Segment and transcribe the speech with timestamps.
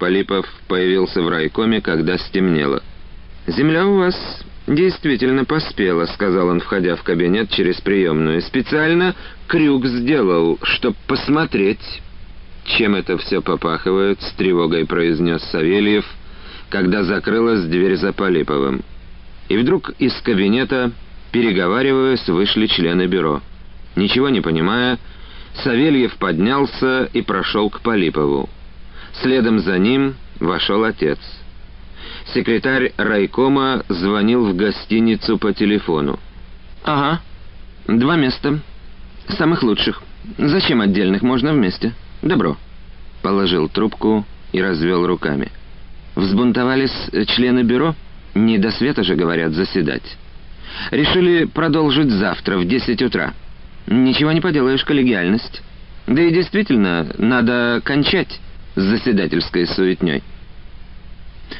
[0.00, 2.82] Полипов появился в райкоме, когда стемнело.
[3.46, 4.16] «Земля у вас
[4.66, 8.40] действительно поспела»,— сказал он, входя в кабинет через приемную.
[8.40, 9.14] «Специально
[9.46, 12.02] крюк сделал, чтоб посмотреть».
[12.64, 16.06] «Чем это все попахивает?»— с тревогой произнес Савельев,
[16.70, 18.82] когда закрылась дверь за Полиповым.
[19.50, 20.92] И вдруг из кабинета,
[21.30, 23.42] переговариваясь, вышли члены бюро.
[23.96, 24.98] Ничего не понимая,
[25.62, 28.48] Савельев поднялся и прошел к Полипову.
[29.22, 31.18] Следом за ним вошел отец.
[32.34, 36.18] Секретарь райкома звонил в гостиницу по телефону.
[36.84, 37.20] «Ага,
[37.86, 38.60] два места.
[39.28, 40.02] Самых лучших.
[40.38, 41.22] Зачем отдельных?
[41.22, 41.92] Можно вместе.
[42.22, 42.56] Добро».
[43.22, 45.50] Положил трубку и развел руками.
[46.14, 47.94] Взбунтовались члены бюро?
[48.34, 50.16] Не до света же, говорят, заседать.
[50.90, 53.34] Решили продолжить завтра в 10 утра.
[53.86, 55.62] Ничего не поделаешь, коллегиальность.
[56.06, 58.40] Да и действительно, надо кончать
[58.74, 60.22] с заседательской суетней.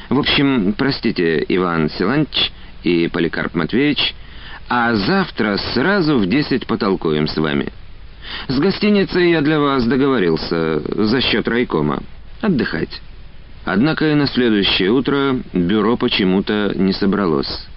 [0.09, 2.51] В общем, простите, Иван Силантьевич
[2.83, 4.15] и Поликарп Матвеевич,
[4.69, 7.71] а завтра сразу в десять потолкуем с вами.
[8.47, 12.03] С гостиницей я для вас договорился за счет райкома.
[12.39, 13.01] Отдыхать.
[13.65, 17.67] Однако и на следующее утро бюро почему-то не собралось.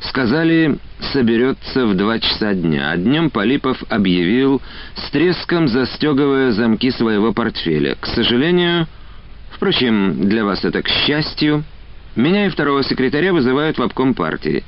[0.00, 0.78] Сказали,
[1.12, 4.62] соберется в два часа дня, а днем Полипов объявил,
[4.94, 7.96] с треском застегивая замки своего портфеля.
[8.00, 8.86] К сожалению,
[9.50, 11.64] впрочем, для вас это к счастью,
[12.16, 14.64] меня и второго секретаря вызывают в обком партии.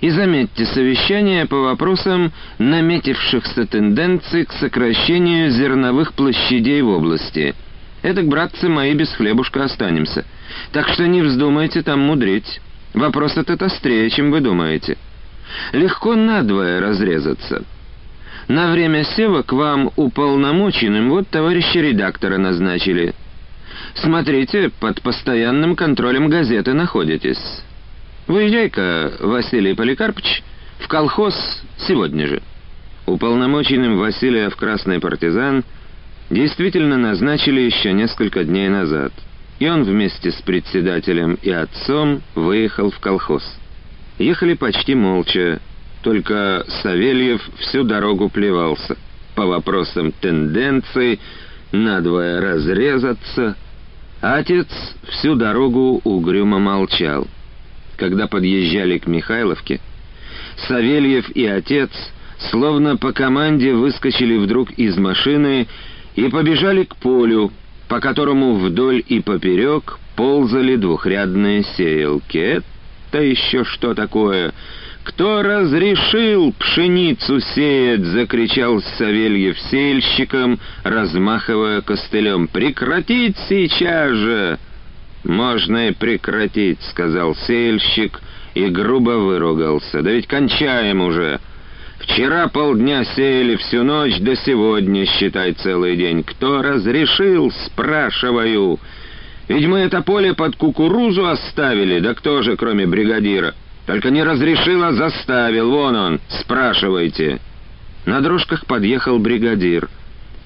[0.00, 7.54] И заметьте, совещание по вопросам наметившихся тенденций к сокращению зерновых площадей в области.
[8.02, 10.24] Это, братцы мои, без хлебушка останемся.
[10.72, 12.60] Так что не вздумайте там мудрить.
[12.94, 14.96] Вопрос этот острее, чем вы думаете.
[15.72, 17.64] Легко надвое разрезаться.
[18.48, 23.14] На время сева к вам уполномоченным вот товарища редактора назначили.
[23.94, 27.62] Смотрите, под постоянным контролем газеты находитесь.
[28.26, 30.42] Выезжай-ка, Василий Поликарпович,
[30.80, 31.34] в колхоз
[31.86, 32.42] сегодня же.
[33.06, 35.64] Уполномоченным Василия в «Красный партизан»
[36.30, 39.12] действительно назначили еще несколько дней назад—
[39.58, 43.42] и он вместе с председателем и отцом выехал в колхоз.
[44.18, 45.60] Ехали почти молча,
[46.02, 48.96] только Савельев всю дорогу плевался
[49.34, 51.20] по вопросам тенденций,
[51.70, 53.56] надвое разрезаться,
[54.20, 54.66] а отец
[55.08, 57.26] всю дорогу угрюмо молчал.
[57.96, 59.80] Когда подъезжали к Михайловке,
[60.66, 61.90] Савельев и отец
[62.50, 65.68] словно по команде выскочили вдруг из машины
[66.16, 67.52] и побежали к полю,
[67.88, 72.62] по которому вдоль и поперек ползали двухрядные сеялки.
[73.10, 74.52] Это еще что такое?
[75.04, 82.46] «Кто разрешил пшеницу сеять?»— закричал Савельев сеяльщиком, размахивая костылем.
[82.46, 84.58] «Прекратить сейчас же!»
[85.24, 88.20] «Можно и прекратить»,— сказал сеяльщик
[88.54, 90.02] и грубо выругался.
[90.02, 91.40] «Да ведь кончаем уже!»
[91.98, 96.22] Вчера полдня сеяли всю ночь, до сегодня, считай, целый день.
[96.22, 98.78] Кто разрешил, спрашиваю.
[99.48, 103.54] Ведь мы это поле под кукурузу оставили, да кто же, кроме бригадира?
[103.86, 107.40] Только не разрешил, а заставил, вон он, спрашивайте.
[108.04, 109.88] На дрожках подъехал бригадир.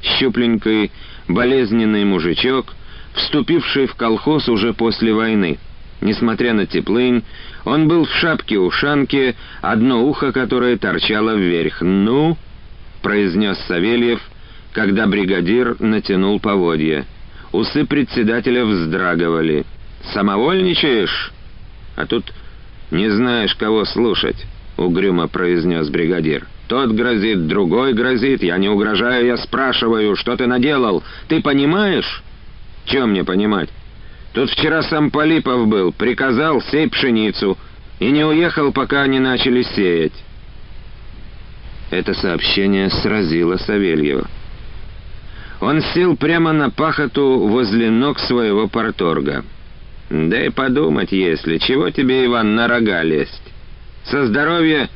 [0.00, 0.90] Щупленький,
[1.28, 2.74] болезненный мужичок,
[3.14, 5.58] вступивший в колхоз уже после войны.
[6.00, 7.24] Несмотря на теплынь,
[7.64, 11.80] он был в шапке-ушанке, одно ухо которое торчало вверх.
[11.80, 12.36] «Ну?»—
[13.02, 14.20] произнес Савельев,
[14.72, 17.06] когда бригадир натянул поводья.
[17.52, 19.64] Усы председателя вздрагивали.
[20.12, 21.32] «Самовольничаешь?
[21.96, 22.32] А тут
[22.90, 24.46] не знаешь, кого слушать»,—
[24.76, 26.46] угрюмо произнес бригадир.
[26.66, 28.42] «Тот грозит, другой грозит.
[28.42, 31.04] Я не угрожаю, я спрашиваю, что ты наделал.
[31.28, 32.22] Ты понимаешь?»
[32.86, 33.68] «Чем мне понимать?»
[34.32, 37.58] Тут вчера сам Полипов был, приказал сей пшеницу,
[37.98, 40.24] и не уехал, пока они начали сеять.
[41.90, 44.26] Это сообщение сразило Савельева.
[45.60, 49.44] Он сел прямо на пахоту возле ног своего порторга.
[50.10, 53.52] Да и подумать, если, чего тебе, Иван, на рога лезть?
[54.04, 54.88] Со здоровья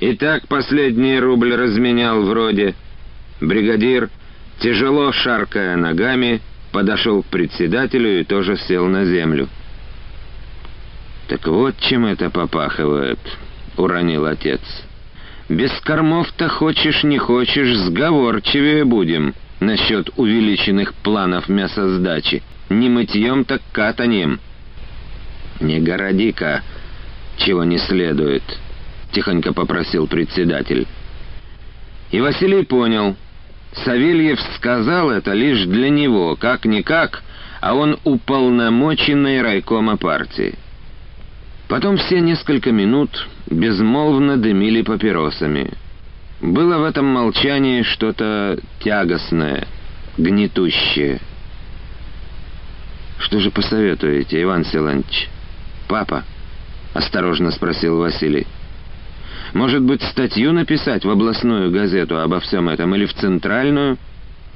[0.00, 2.74] и так последний рубль разменял вроде.
[3.40, 4.10] Бригадир,
[4.60, 6.42] тяжело шаркая ногами,
[6.72, 9.48] подошел к председателю и тоже сел на землю.
[11.28, 13.18] «Так вот чем это попахивает»,—
[13.76, 14.60] уронил отец.
[15.48, 22.42] «Без кормов-то хочешь не хочешь, сговорчивее будем насчет увеличенных планов мясосдачи.
[22.68, 24.40] Не мытьем, так катанием».
[25.60, 26.62] «Не городи-ка,
[27.36, 28.42] чего не следует»,—
[29.12, 30.86] тихонько попросил председатель.
[32.10, 33.16] И Василий понял—
[33.74, 37.22] Савельев сказал это лишь для него, как-никак,
[37.60, 40.54] а он уполномоченный райкома партии.
[41.68, 45.72] Потом все несколько минут безмолвно дымили папиросами.
[46.40, 49.66] Было в этом молчании что-то тягостное,
[50.18, 51.20] гнетущее.
[53.18, 55.30] «Что же посоветуете, Иван Силантьевич?»
[55.88, 56.24] «Папа?»—
[56.94, 58.46] осторожно спросил Василий.
[59.52, 63.98] «Может быть, статью написать в областную газету обо всем этом или в центральную?»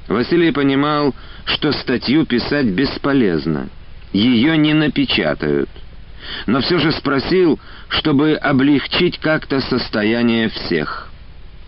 [0.07, 1.13] Василий понимал,
[1.45, 3.69] что статью писать бесполезно.
[4.13, 5.69] Ее не напечатают.
[6.45, 7.59] Но все же спросил,
[7.89, 11.09] чтобы облегчить как-то состояние всех.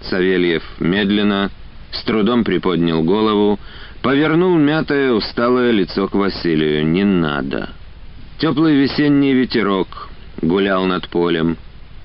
[0.02, 1.52] Савельев медленно,
[1.92, 3.60] с трудом приподнял голову,
[4.02, 6.86] повернул мятое усталое лицо к Василию.
[6.88, 7.70] «Не надо».
[8.38, 10.10] Теплый весенний ветерок
[10.42, 11.58] гулял над полем,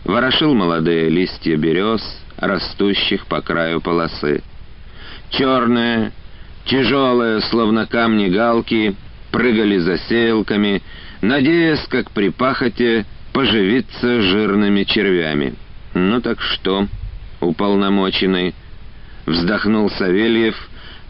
[0.04, 2.02] ворошил молодые листья берез,
[2.36, 4.42] растущих по краю полосы.
[5.30, 6.12] Черные,
[6.66, 8.94] тяжелые, словно камни галки,
[9.32, 10.82] прыгали за сеялками,
[11.20, 15.54] надеясь, как при пахоте, поживиться жирными червями.
[15.94, 16.86] «Ну так что?»
[17.44, 18.54] уполномоченный,
[19.26, 20.56] вздохнул Савельев,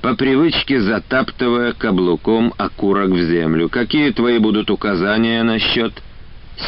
[0.02, 3.70] по привычке затаптывая каблуком окурок в землю.
[3.70, 5.94] «Какие твои будут указания насчет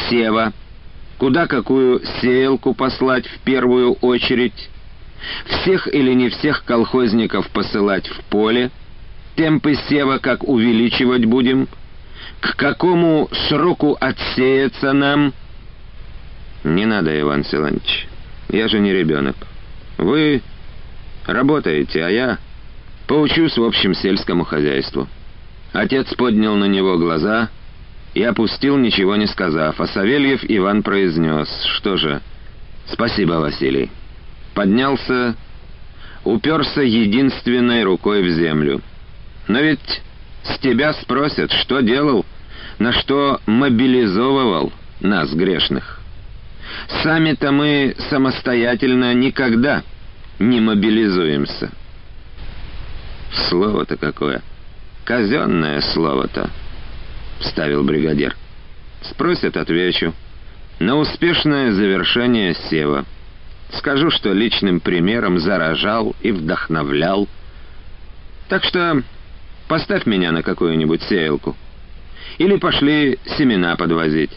[0.09, 0.53] сева?
[1.17, 4.69] Куда какую сеялку послать в первую очередь?
[5.45, 8.69] Всех или не всех колхозников посылать в поле?
[9.35, 11.67] Темпы сева как увеличивать будем?
[12.39, 15.33] К какому сроку отсеяться нам?»
[16.63, 18.07] «Не надо, Иван Силантьевич,
[18.49, 19.35] я же не ребенок.
[19.97, 20.41] Вы
[21.25, 22.37] работаете, а я
[23.07, 25.07] поучусь в общем сельскому хозяйству».
[25.73, 27.49] Отец поднял на него глаза
[28.17, 32.21] и опустил, ничего не сказав, а Савельев Иван произнес, что же,
[32.87, 33.91] «Спасибо, Василий».
[34.55, 35.35] Поднялся,
[36.23, 38.81] уперся единственной рукой в землю.
[39.47, 40.01] «Но ведь
[40.45, 42.25] с тебя спросят, что делал,
[42.79, 46.01] на что мобилизовывал нас, грешных».
[47.03, 49.83] Сами-то мы самостоятельно никогда
[50.39, 51.69] не мобилизуемся.
[53.47, 54.41] Слово-то какое.
[55.05, 56.49] Казенное слово-то,
[57.39, 58.35] вставил бригадир.
[59.01, 60.13] Спросят, отвечу.
[60.79, 63.05] На успешное завершение сева.
[63.71, 67.27] Скажу, что личным примером заражал и вдохновлял.
[68.47, 69.03] Так что
[69.67, 71.55] поставь меня на какую-нибудь сеялку.
[72.37, 74.31] Или пошли семена подвозить.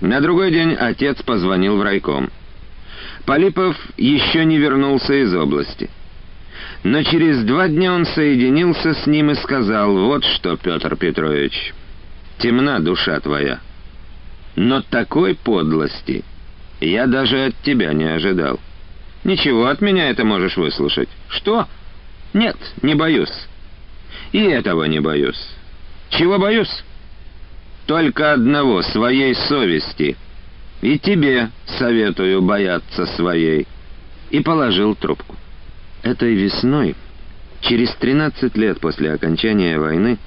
[0.00, 2.30] На другой день отец позвонил в райком.
[3.26, 5.88] Полипов еще не вернулся из области.
[6.82, 11.72] Но через два дня он соединился с ним и сказал, «Вот что, Петр Петрович,
[12.38, 13.60] темна душа твоя.
[14.56, 16.24] Но такой подлости
[16.80, 18.60] я даже от тебя не ожидал.
[19.24, 21.08] Ничего, от меня это можешь выслушать.
[21.28, 21.66] Что?
[22.32, 23.48] Нет, не боюсь.
[24.32, 25.40] И этого не боюсь.
[26.10, 26.84] Чего боюсь?
[27.86, 30.16] только одного— своей совести.
[30.82, 33.66] И тебе советую бояться своей».
[34.30, 35.36] И положил трубку.
[36.02, 36.96] Этой весной,
[37.60, 40.18] через 13 лет после окончания войны,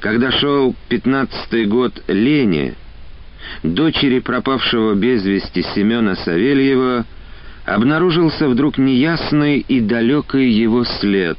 [0.00, 2.74] когда шел пятнадцатый год Лени,
[3.62, 7.04] дочери пропавшего без вести Семена Савельева,
[7.64, 11.38] обнаружился вдруг неясный и далекий его след,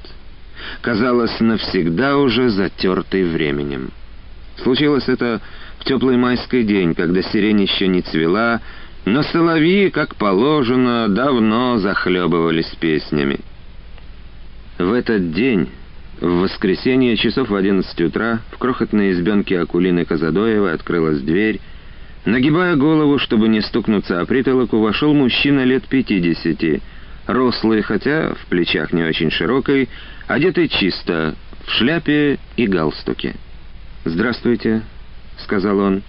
[0.81, 3.91] казалось, навсегда уже затертый временем.
[4.57, 5.41] Случилось это
[5.79, 8.61] в теплый майский день, когда сирень еще не цвела,
[9.05, 13.39] но соловьи, как положено, давно захлебывались песнями.
[14.77, 15.69] В этот день,
[16.19, 21.61] в воскресенье, часов в одиннадцать утра, в крохотной избенке Акулины Казадоевой открылась дверь.
[22.25, 26.81] Нагибая голову, чтобы не стукнуться о притолоку, вошел мужчина лет пятидесяти,
[27.25, 29.87] рослый, хотя в плечах не очень широкой,
[30.27, 31.35] одетый чисто,
[31.65, 33.35] в шляпе и галстуке.
[34.03, 34.81] «Здравствуйте»,—
[35.37, 36.01] сказал он.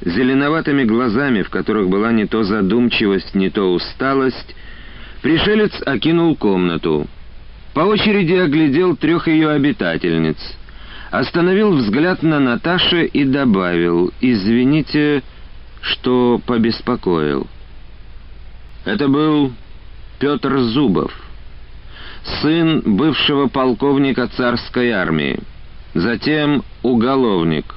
[0.00, 4.56] Зеленоватыми глазами, в которых была не то задумчивость, не то усталость,
[5.20, 7.06] пришелец окинул комнату.
[7.74, 10.36] По очереди оглядел трех ее обитательниц.
[11.10, 15.22] Остановил взгляд на Наташе и добавил «Извините,
[15.80, 17.46] что побеспокоил».
[18.84, 19.52] Это был
[20.18, 21.12] Петр Зубов,
[22.40, 25.38] сын бывшего полковника царской армии
[25.94, 27.74] затем уголовник,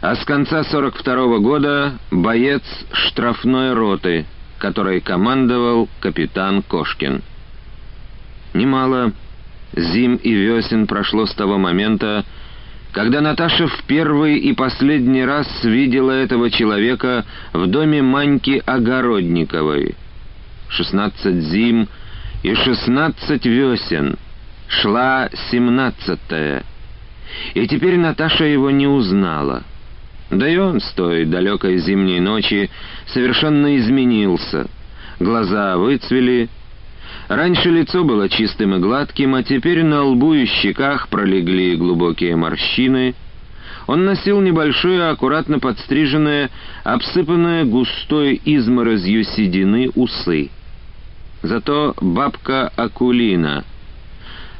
[0.00, 2.62] а с конца 42 -го года боец
[2.92, 4.26] штрафной роты,
[4.58, 7.22] которой командовал капитан Кошкин.
[8.58, 9.12] Немало
[9.76, 12.24] зим и весен прошло с того момента,
[12.90, 19.94] когда Наташа в первый и последний раз видела этого человека в доме Маньки Огородниковой.
[20.70, 21.88] Шестнадцать зим
[22.42, 24.16] и шестнадцать весен.
[24.66, 26.64] Шла семнадцатая.
[27.54, 29.62] И теперь Наташа его не узнала.
[30.32, 32.70] Да и он с той далекой зимней ночи
[33.06, 34.66] совершенно изменился.
[35.20, 36.48] Глаза выцвели.
[37.28, 43.14] Раньше лицо было чистым и гладким, а теперь на лбу и щеках пролегли глубокие морщины.
[43.86, 46.50] Он носил небольшое, аккуратно подстриженное,
[46.84, 50.50] обсыпанное густой изморозью седины усы.
[51.42, 53.64] Зато бабка Акулина—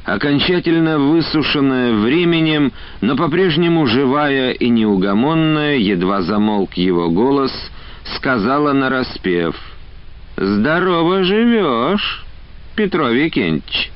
[0.08, 7.52] окончательно высушенная временем, но по-прежнему живая и неугомонная, едва замолк его голос,
[8.16, 9.54] сказала нараспев
[10.37, 12.25] «Здорово живешь,
[12.78, 13.90] Петро Викентьевич».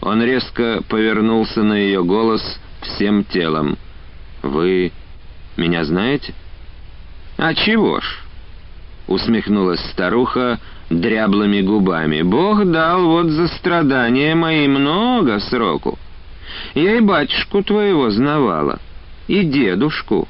[0.00, 2.42] Он резко повернулся на ее голос
[2.80, 3.76] всем телом.
[4.42, 4.92] «Вы
[5.56, 6.32] меня знаете?»
[7.36, 8.04] «А чего ж?»—
[9.08, 12.22] усмехнулась старуха,— дряблыми губами.
[12.22, 15.98] «Бог дал вот за страдания мои много сроку.
[16.74, 18.78] Я и батюшку твоего знавала,
[19.26, 20.28] и дедушку.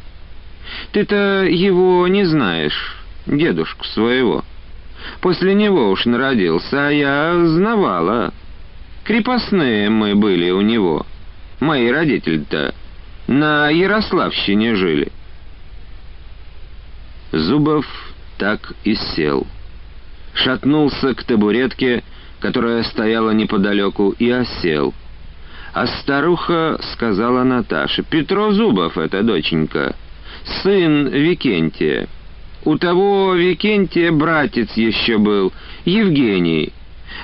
[0.93, 2.97] Ты-то его не знаешь,
[3.27, 4.43] дедушку своего.
[5.21, 8.33] После него уж народился, а я знавала.
[9.05, 11.07] Крепостные мы были у него.
[11.61, 12.75] Мои родители-то
[13.27, 15.13] на Ярославщине жили».
[17.33, 17.87] Зубов
[18.39, 19.47] так и сел
[20.39, 22.03] шатнулся к табуретке,
[22.41, 24.95] которая стояла неподалеку, и осел.
[25.75, 29.95] А старуха сказала Наташе, «Петро Зубов это, доченька,
[30.63, 32.09] сын Викентия.
[32.65, 35.53] У того Викентия братец еще был,
[35.85, 36.73] Евгений,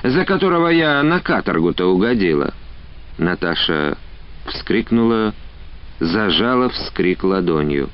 [0.03, 2.53] за которого я на каторгу-то угодила».
[3.17, 3.97] Наташа
[4.45, 5.33] вскрикнула,
[5.99, 7.89] зажала вскрик ладонью.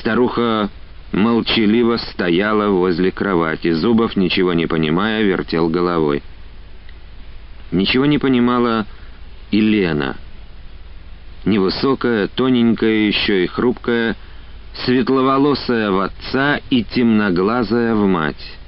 [0.00, 0.70] Старуха
[1.12, 3.72] молчаливо стояла возле кровати.
[3.72, 6.22] Зубов, ничего не понимая, вертел головой.
[7.72, 8.86] Ничего не понимала
[9.50, 10.16] и Лена.
[11.44, 14.16] Невысокая, тоненькая, еще и хрупкая,
[14.84, 18.58] светловолосая в отца и темноглазая в мать.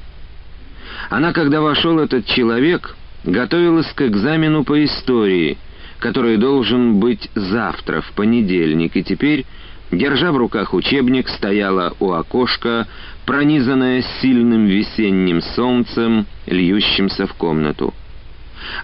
[1.08, 5.58] Она, когда вошел этот человек, готовилась к экзамену по истории,
[5.98, 9.44] который должен быть завтра, в понедельник, и теперь
[9.92, 12.86] Держа в руках учебник, стояла у окошка,
[13.26, 17.92] пронизанная сильным весенним солнцем, льющимся в комнату.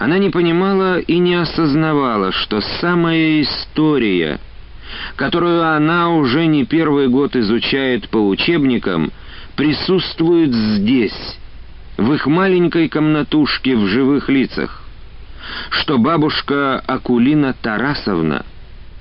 [0.00, 4.40] Она не понимала и не осознавала, что самая история,
[5.16, 9.12] которую она уже не первый год изучает по учебникам,
[9.56, 11.38] присутствует здесь,
[11.96, 14.82] в их маленькой комнатушке в живых лицах,
[15.70, 18.44] что бабушка Акулина Тарасовна—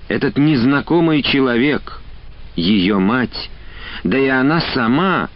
[0.08, 2.01] этот незнакомый человек,
[2.56, 3.50] ее мать,
[4.04, 5.30] да и она сама,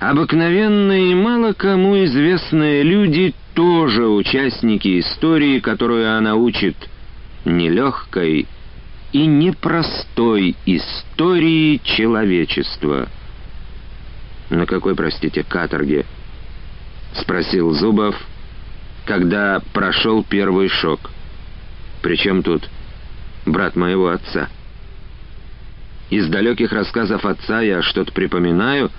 [0.00, 6.76] обыкновенные мало кому известные люди, тоже участники истории, которую она учит,
[7.44, 8.46] нелегкой
[9.16, 13.08] и непростой истории человечества.
[14.50, 16.04] «На какой, простите, каторге?»—
[17.14, 18.14] спросил Зубов,
[19.06, 21.10] когда прошел первый шок.
[22.02, 22.68] «Причем тут
[23.46, 24.50] брат моего отца.
[26.10, 28.90] Из далеких рассказов отца я что-то припоминаю.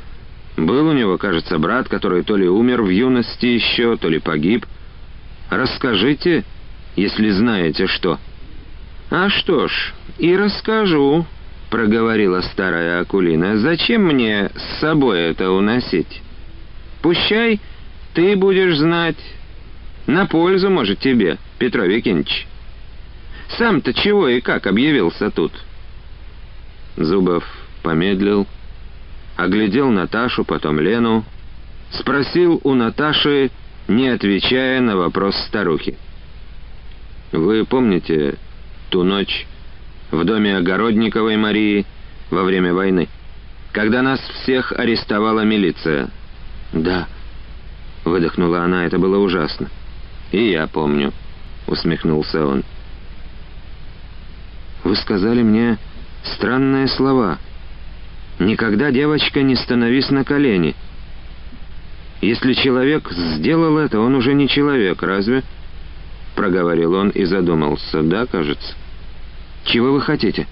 [0.57, 4.65] Был у него, кажется, брат, который то ли умер в юности еще, то ли погиб.
[5.51, 6.43] Расскажите,
[6.95, 8.17] если знаете что.
[9.09, 11.25] А что ж, и расскажу,
[11.69, 13.57] проговорила старая Акулина.
[13.57, 16.21] Зачем мне с собой это уносить?
[17.01, 17.61] Пущай,
[18.13, 19.17] ты будешь знать.
[20.07, 22.47] На пользу, может, тебе, Петро Викентьевич.
[23.57, 25.51] Сам-то чего и как объявился тут?»
[26.97, 27.43] Зубов
[27.83, 28.47] помедлил,
[29.35, 31.23] оглядел Наташу, потом Лену,
[31.91, 33.51] спросил у Наташи,
[33.87, 35.97] не отвечая на вопрос старухи.
[37.31, 38.37] «Вы помните
[38.89, 39.45] ту ночь
[40.11, 41.85] в доме Огородниковой Марии
[42.29, 43.07] во время войны,
[43.71, 46.09] когда нас всех арестовала милиция?»
[46.73, 47.07] «Да»,—
[48.05, 49.69] выдохнула она,— «это было ужасно».
[50.31, 51.13] «И я помню»,—
[51.67, 52.63] усмехнулся он.
[54.87, 55.77] Вы сказали мне
[56.23, 57.39] странные слова.
[58.39, 60.75] Никогда, девочка, не становись на колени.
[62.21, 65.43] Если человек сделал это, он уже не человек, разве?
[66.37, 68.01] Проговорил он и задумался.
[68.03, 68.75] Да, кажется.
[69.65, 70.47] Чего вы хотите?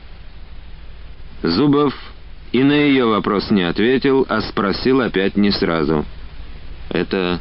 [1.41, 1.93] Зубов
[2.51, 6.03] и на ее вопрос не ответил, а спросил опять не сразу.
[6.89, 7.39] Это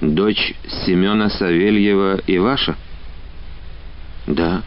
[0.00, 0.54] дочь
[0.86, 2.74] Семена Савельева и ваша?
[4.26, 4.64] Да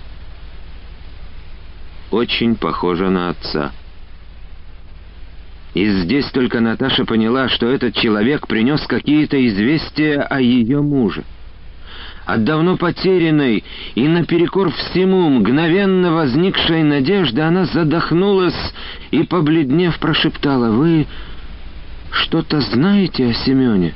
[2.11, 3.71] очень похожа на отца.
[5.73, 11.23] И здесь только Наташа поняла, что этот человек принес какие-то известия о ее муже.
[12.27, 13.63] От давно потерянной
[13.95, 18.73] и наперекор всему мгновенно возникшей надежды она задохнулась
[19.11, 21.07] и, побледнев, прошептала, «Вы
[22.11, 23.95] что-то знаете о Семене?»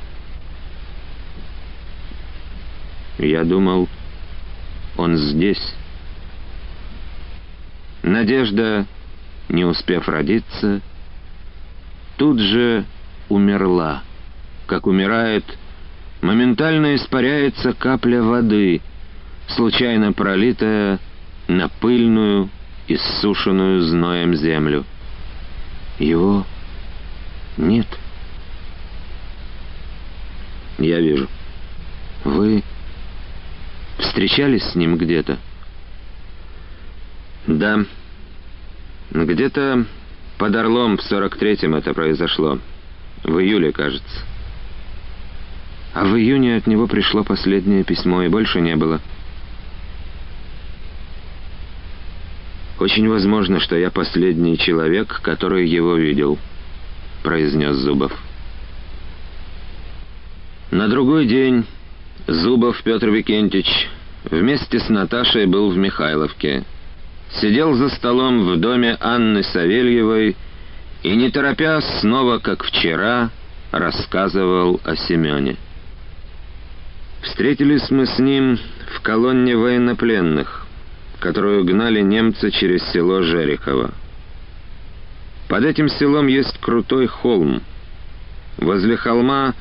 [3.18, 3.86] Я думал,
[4.96, 5.74] он здесь.
[8.02, 8.86] Надежда,
[9.50, 10.80] не успев родиться,
[12.16, 12.86] тут же
[13.28, 14.02] умерла,
[14.66, 15.44] как умирает
[16.22, 18.80] моментально испаряется капля воды,
[19.48, 20.98] случайно пролитая
[21.48, 22.48] на пыльную,
[22.88, 24.84] иссушенную зноем землю.
[25.98, 26.46] Его
[27.58, 27.86] нет.
[30.78, 31.28] Я вижу.
[32.24, 32.62] Вы
[33.98, 35.38] встречались с ним где-то?
[37.46, 37.84] Да.
[39.10, 39.84] Где-то
[40.38, 42.58] под Орлом в сорок третьем это произошло.
[43.24, 44.31] В июле, кажется.
[45.94, 49.00] А в июне от него пришло последнее письмо, и больше не было.
[52.78, 56.38] «Очень возможно, что я последний человек, который его видел»,—
[57.22, 58.12] произнес Зубов.
[60.70, 61.64] На другой день
[62.26, 63.66] Зубов Петр Викентич
[64.24, 66.64] вместе с Наташей был в Михайловке.
[67.40, 70.36] Сидел за столом в доме Анны Савельевой
[71.02, 73.30] и, не торопясь, снова, как вчера,
[73.70, 75.56] рассказывал о Семене.
[77.22, 78.58] Встретились мы с ним
[78.96, 80.66] в колонне военнопленных,
[81.20, 83.92] которую гнали немцы через село Жерехово.
[85.48, 87.62] Под этим селом есть крутой холм.
[88.58, 89.54] Возле холма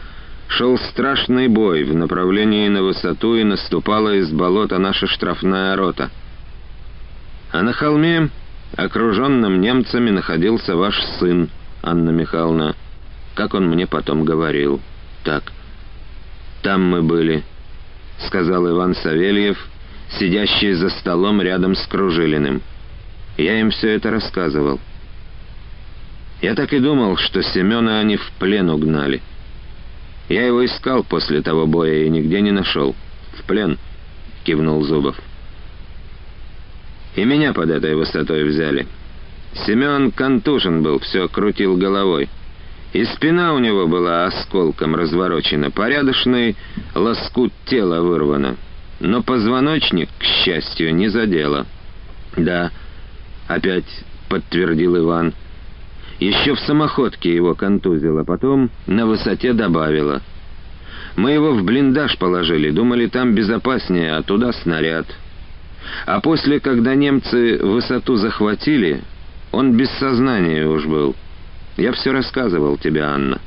[0.48, 6.10] шел страшный бой в направлении на высоту и наступала из болота наша штрафная рота.
[7.51, 8.30] А на холме,
[8.75, 11.50] окруженном немцами, находился ваш сын,
[11.84, 12.75] Анна Михайловна,
[13.36, 14.82] как он мне потом говорил.
[15.24, 15.51] Так,
[16.63, 17.44] там мы были.—
[18.27, 19.57] сказал Иван Савельев,
[20.19, 22.61] сидящий за столом рядом с Кружилиным.
[23.37, 24.79] Я им все это рассказывал.
[26.41, 29.21] Я так и думал, что Семена они в плен угнали.
[30.27, 32.95] Я его искал после того боя и нигде не нашел.
[33.38, 33.77] В плен,—
[34.43, 35.19] кивнул Зубов.
[37.15, 38.88] И меня под этой высотой взяли.
[39.65, 42.29] Семен контужен был, все крутил головой.
[42.93, 46.58] И спина у него была осколком разворочена, порядочный
[46.93, 48.58] лоскут тела вырвано.
[48.99, 51.65] Но позвоночник, к счастью, не задело.
[52.36, 52.71] «Да»,—
[53.47, 53.86] опять
[54.30, 55.34] подтвердил Иван.
[56.19, 60.21] «Еще в самоходке его контузило, потом на высоте добавило.
[61.15, 65.08] Мы его в блиндаж положили, думали, там безопаснее, а туда снаряд.
[66.06, 69.01] А после, когда немцы высоту захватили,
[69.51, 71.15] он без сознания уж был».
[71.77, 73.39] Я все рассказывал тебе, Анна».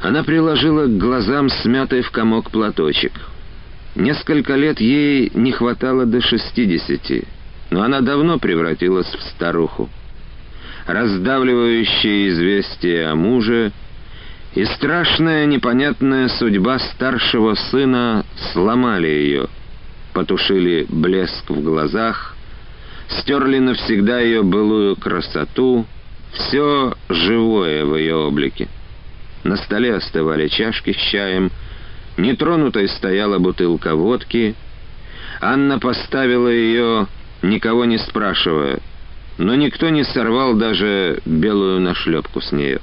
[0.00, 3.12] Она приложила к глазам смятый в комок платочек.
[3.96, 7.26] Несколько лет ей не хватало до шестидесяти,
[7.70, 9.88] но она давно превратилась в старуху.
[10.86, 13.72] Раздавливающее известие о муже
[14.54, 19.48] и страшная непонятная судьба старшего сына сломали ее,
[20.14, 22.37] потушили блеск в глазах,
[23.08, 25.86] стерли навсегда ее былую красоту,
[26.32, 28.68] все живое в ее облике.
[29.44, 31.50] На столе остывали чашки с чаем,
[32.16, 34.54] нетронутой стояла бутылка водки.
[35.40, 37.06] Анна поставила ее,
[37.42, 38.80] никого не спрашивая,
[39.38, 42.80] но никто не сорвал даже белую нашлепку с нее.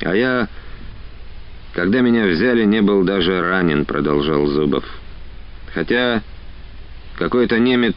[0.00, 0.48] А я,
[1.74, 4.84] когда меня взяли, не был даже ранен, продолжал Зубов.
[5.74, 6.22] Хотя
[7.16, 7.96] какой-то немец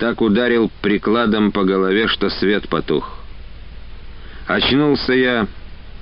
[0.00, 3.18] так ударил прикладом по голове, что свет потух.
[4.46, 5.46] Очнулся я,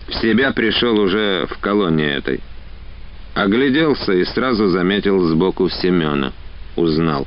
[0.06, 2.40] в себя пришел уже в колонии этой.
[3.34, 6.32] Огляделся и сразу заметил сбоку Семена.
[6.76, 7.26] Узнал.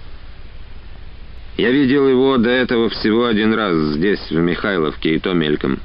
[1.57, 5.79] Я видел его до этого всего один раз здесь, в Михайловке, и то мельком.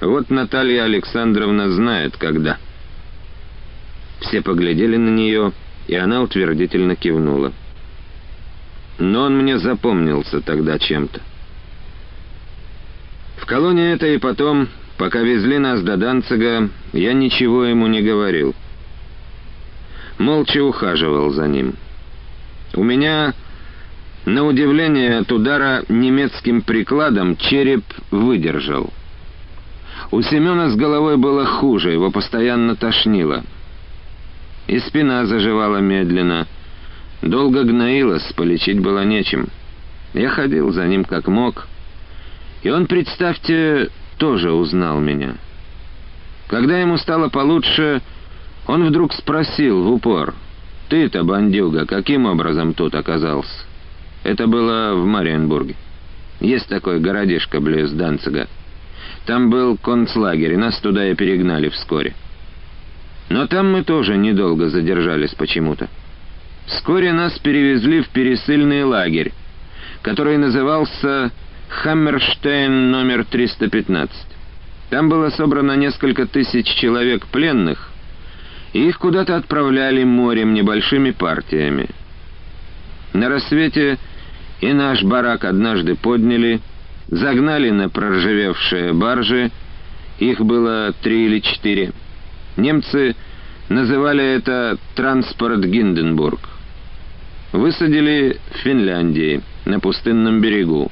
[0.00, 2.58] Вот Наталья Александровна знает, когда.
[4.20, 5.52] Все поглядели на нее,
[5.88, 7.52] и она утвердительно кивнула
[8.98, 11.20] но он мне запомнился тогда чем-то.
[13.36, 18.54] В колонии это и потом, пока везли нас до Данцига, я ничего ему не говорил.
[20.18, 21.74] Молча ухаживал за ним.
[22.74, 23.34] У меня,
[24.24, 28.92] на удивление от удара немецким прикладом, череп выдержал.
[30.10, 33.42] У Семена с головой было хуже, его постоянно тошнило.
[34.68, 36.46] И спина заживала медленно—
[37.22, 39.48] Долго гноилась, полечить было нечем.
[40.12, 41.68] Я ходил за ним как мог.
[42.62, 45.36] И он, представьте, тоже узнал меня.
[46.48, 48.02] Когда ему стало получше,
[48.66, 50.34] Он вдруг спросил в упор,
[50.88, 53.64] «Ты-то, бандюга, каким образом тут оказался?»
[54.22, 55.74] Это было в Мариенбурге.
[56.40, 58.48] Есть такой городишко близ Данцига.
[59.26, 62.14] Там был концлагерь, и нас туда и перегнали вскоре.
[63.30, 65.88] Но там мы тоже недолго задержались почему-то.
[66.66, 69.32] Вскоре нас перевезли в пересыльный лагерь,
[70.02, 71.32] который назывался
[71.68, 74.14] Хаммерштейн номер 315.
[74.90, 77.90] Там было собрано несколько тысяч человек пленных,
[78.72, 81.88] и их куда-то отправляли морем небольшими партиями.
[83.12, 83.98] На рассвете
[84.60, 86.60] и наш барак однажды подняли,
[87.08, 89.50] загнали на проржавевшие баржи,
[90.18, 91.92] их было три или четыре.
[92.56, 93.16] Немцы
[93.68, 96.51] называли это «транспорт Гинденбург».
[97.52, 100.90] Высадили в Финляндии, на пустынном берегу.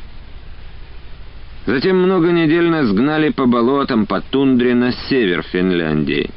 [1.64, 6.30] Затем много недель нас гнали по болотам, по тундре на север Финляндии,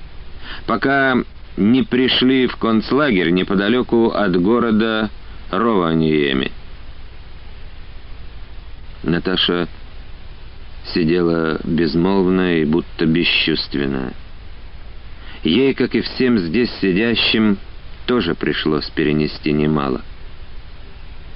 [0.66, 1.18] пока
[1.58, 5.10] не пришли в концлагерь неподалеку от города
[5.52, 6.52] Рованиеми.
[9.04, 9.68] Наташа
[10.94, 14.14] сидела безмолвная и будто бесчувственная.
[15.44, 17.58] Ей, как и всем здесь сидящим,
[18.06, 20.02] тоже пришлось перенести немало.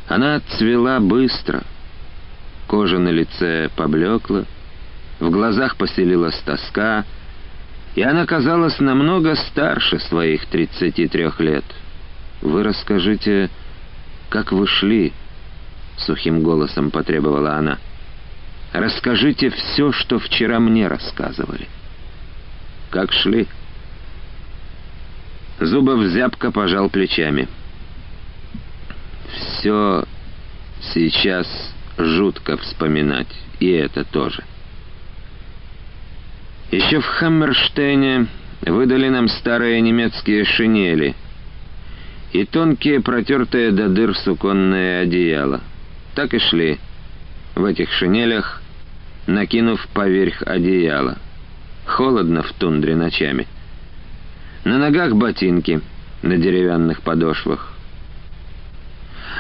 [0.08, 1.64] Она отцвела быстро,
[2.68, 4.46] кожа на лице поблекла,
[5.20, 7.04] в глазах поселилась тоска,
[7.96, 11.66] и она казалась намного старше своих 33 лет.
[12.42, 13.50] «Вы расскажите,
[14.30, 15.12] как вы шли?»—
[15.98, 17.78] сухим голосом потребовала она.
[18.72, 21.68] «Расскажите все, что вчера мне рассказывали».
[22.92, 23.48] «Как шли?»
[25.60, 27.48] Зубов зябко пожал плечами.
[29.34, 30.06] «Все
[30.94, 31.48] сейчас
[31.98, 33.28] жутко вспоминать,
[33.60, 34.44] и это тоже».
[36.72, 38.28] Еще в Хаммерштейне
[38.62, 41.16] выдали нам старые немецкие шинели
[42.34, 45.62] и тонкие протертые до дыр суконные одеяла.
[46.14, 46.78] Так и шли
[47.56, 48.62] в этих шинелях,
[49.28, 51.18] накинув поверх одеяла.
[51.86, 53.48] Холодно в тундре ночами.
[54.66, 55.80] На ногах ботинки
[56.22, 57.77] на деревянных подошвах.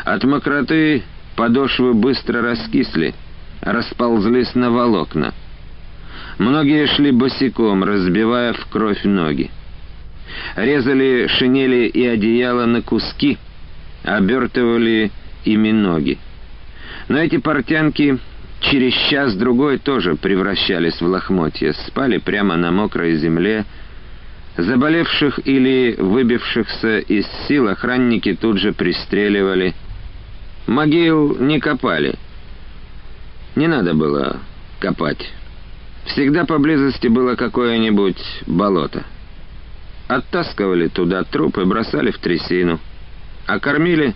[0.05, 1.03] От мокроты
[1.35, 3.13] подошвы быстро раскисли,
[3.61, 5.33] расползлись на волокна.
[6.37, 9.49] Многие шли босиком, разбивая в кровь ноги.
[10.55, 13.37] Резали шинели и одеяло на куски,
[14.03, 15.11] обертывали
[15.45, 16.17] ими ноги.
[17.07, 18.19] Но эти портянки
[18.59, 23.65] через час-другой тоже превращались в лохмотья, спали прямо на мокрой земле,
[24.57, 29.75] Заболевших или выбившихся из сил охранники тут же пристреливали.
[30.67, 32.15] Могил не копали.
[33.55, 34.41] Не надо было
[34.79, 35.31] копать.
[36.05, 39.05] Всегда поблизости было какое-нибудь болото.
[40.09, 42.79] Оттаскивали туда труп и бросали в трясину.
[43.45, 44.13] А кормили?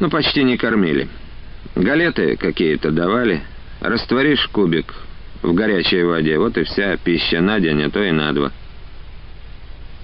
[0.00, 1.08] Ну, почти не кормили.
[1.76, 3.42] Галеты какие-то давали.
[3.80, 4.94] Растворишь кубик,
[5.42, 6.38] в горячей воде.
[6.38, 8.50] Вот и вся пища на день, а то и на два.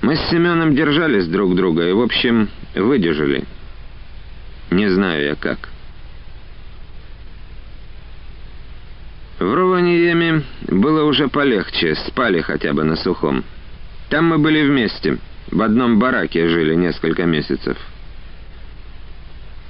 [0.02, 3.44] Мы с Семеном держались друг друга и, в общем, выдержали.
[4.70, 5.68] Не знаю я как.
[9.38, 13.44] В Рованиеме было уже полегче, спали хотя бы на сухом.
[14.08, 15.18] Там мы были вместе,
[15.50, 17.76] в одном бараке жили несколько месяцев.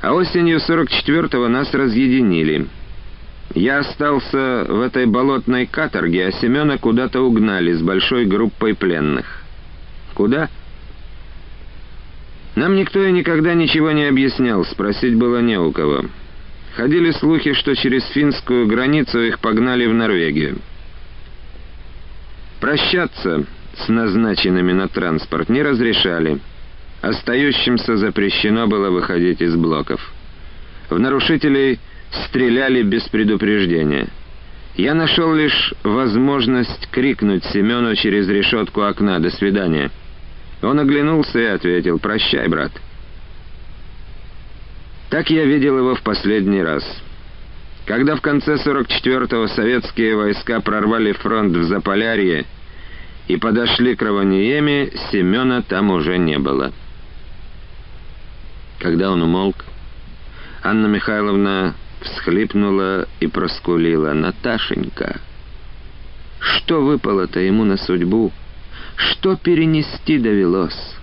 [0.03, 2.67] А осенью 44-го нас разъединили—
[3.55, 9.43] я остался в этой болотной каторге, а Семена куда-то угнали с большой группой пленных.
[10.15, 10.49] Куда?
[12.55, 16.05] Нам никто и никогда ничего не объяснял, спросить было не у кого.
[16.77, 20.59] Ходили слухи, что через финскую границу их погнали в Норвегию.
[22.61, 23.45] Прощаться
[23.77, 26.39] с назначенными на транспорт не разрешали.
[27.03, 30.01] Остающимся запрещено было выходить из блоков.
[30.89, 31.79] В нарушителей
[32.27, 34.09] стреляли без предупреждения.
[34.77, 39.91] Я нашел лишь возможность крикнуть Семену через решетку окна «До свидания».
[40.65, 42.73] Он оглянулся и ответил «Прощай, брат».
[45.11, 46.85] Так я видел его в последний раз.
[47.87, 52.47] Когда в конце 44-го советские войска прорвали фронт в Заполярье
[53.29, 56.73] и подошли к Раваниеме, Семена там уже не было.
[58.81, 59.65] Когда он умолк,
[60.63, 64.15] Анна Михайловна всхлипнула и проскулила.
[64.15, 65.21] «Наташенька,
[66.41, 68.33] что выпало-то ему на судьбу?
[68.97, 70.95] Что перенести довелось?»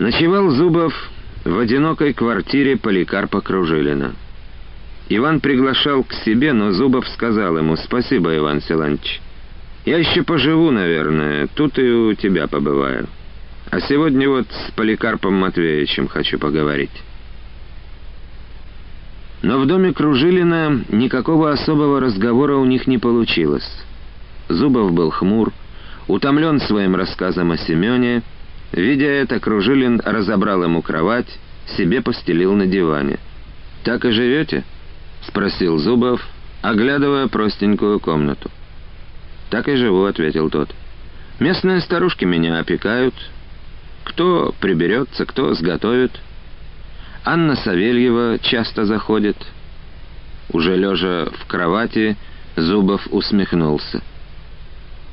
[0.00, 0.94] Ночевал Зубов
[1.44, 4.14] в одинокой квартире Поликарпа Кружилина.
[5.10, 9.20] Иван приглашал к себе, но Зубов сказал ему «Спасибо, Иван Силантьевич.
[9.84, 13.08] Я еще поживу, наверное, тут и у тебя побываю.
[13.70, 16.90] А сегодня вот с Поликарпом Матвеевичем хочу поговорить».
[19.42, 23.68] Но в доме Кружилина никакого особого разговора у них не получилось.
[24.48, 25.52] Зубов был хмур,
[26.08, 28.22] утомлен своим рассказом о Семене.
[28.72, 31.38] Видя это, Кружилин разобрал ему кровать,
[31.76, 33.18] себе постелил на диване.
[33.82, 34.64] «Так и живете?»—
[35.26, 36.20] спросил Зубов,
[36.60, 38.50] оглядывая простенькую комнату.
[39.48, 40.74] «Так и живу»,— ответил тот.
[41.38, 43.14] «Местные старушки меня опекают.
[44.04, 46.12] Кто приберется, кто сготовит».
[47.24, 49.36] Анна Савельева часто заходит.
[50.52, 52.16] Уже лежа в кровати,
[52.56, 54.02] Зубов усмехнулся.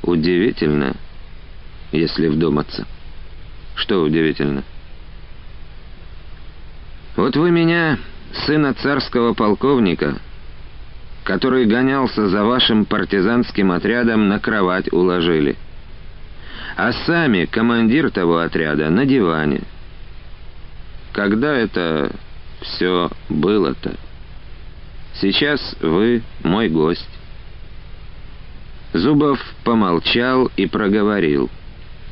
[0.03, 0.95] Удивительно,
[1.91, 2.87] если вдуматься.
[3.75, 4.63] Что удивительно?
[7.15, 7.99] Вот вы меня,
[8.45, 10.17] сына царского полковника,
[11.23, 15.57] который гонялся за вашим партизанским отрядом, на кровать уложили.
[16.75, 19.61] А сами командир того отряда на диване—
[21.17, 22.11] когда это
[22.61, 23.95] все было-то?
[25.19, 27.09] Сейчас вы мой гость.
[28.93, 31.49] Зубов помолчал и проговорил.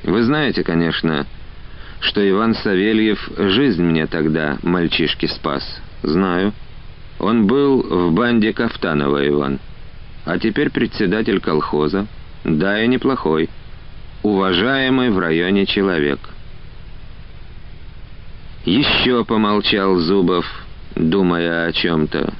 [0.04, 1.28] Вы знаете, конечно,
[2.00, 5.64] что Иван Савельев жизнь мне тогда, мальчишки, спас.
[6.02, 6.52] Знаю.
[7.20, 9.60] Он был в банде Кафтанова, Иван.
[10.26, 12.08] А теперь председатель колхоза.
[12.44, 13.52] Да, и неплохой.
[14.24, 16.20] Уважаемый в районе человек.
[18.66, 20.44] Еще помолчал Зубов,
[20.96, 22.34] думая о чем-то.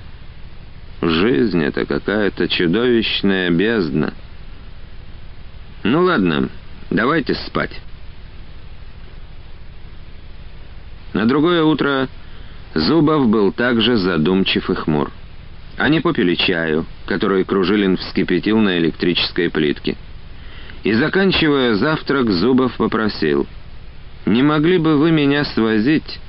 [1.04, 4.12] Жизнь— это какая-то чудовищная бездна.
[5.84, 6.50] Ну ладно,
[6.90, 7.80] давайте спать.
[11.14, 12.10] На другое утро
[12.74, 15.12] Зубов был также задумчив и хмур.
[15.78, 19.96] Они попили чаю, который Кружилин вскипятил на электрической плитке.
[20.84, 23.46] И, заканчивая завтрак, Зубов попросил—
[24.26, 26.20] не могли бы вы меня свозить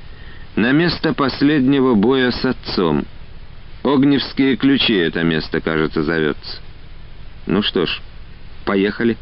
[0.55, 3.05] на место последнего боя с отцом?
[3.83, 6.61] Огневские ключи это место, кажется, зовется.
[7.45, 8.01] Ну что ж,
[8.65, 9.17] поехали.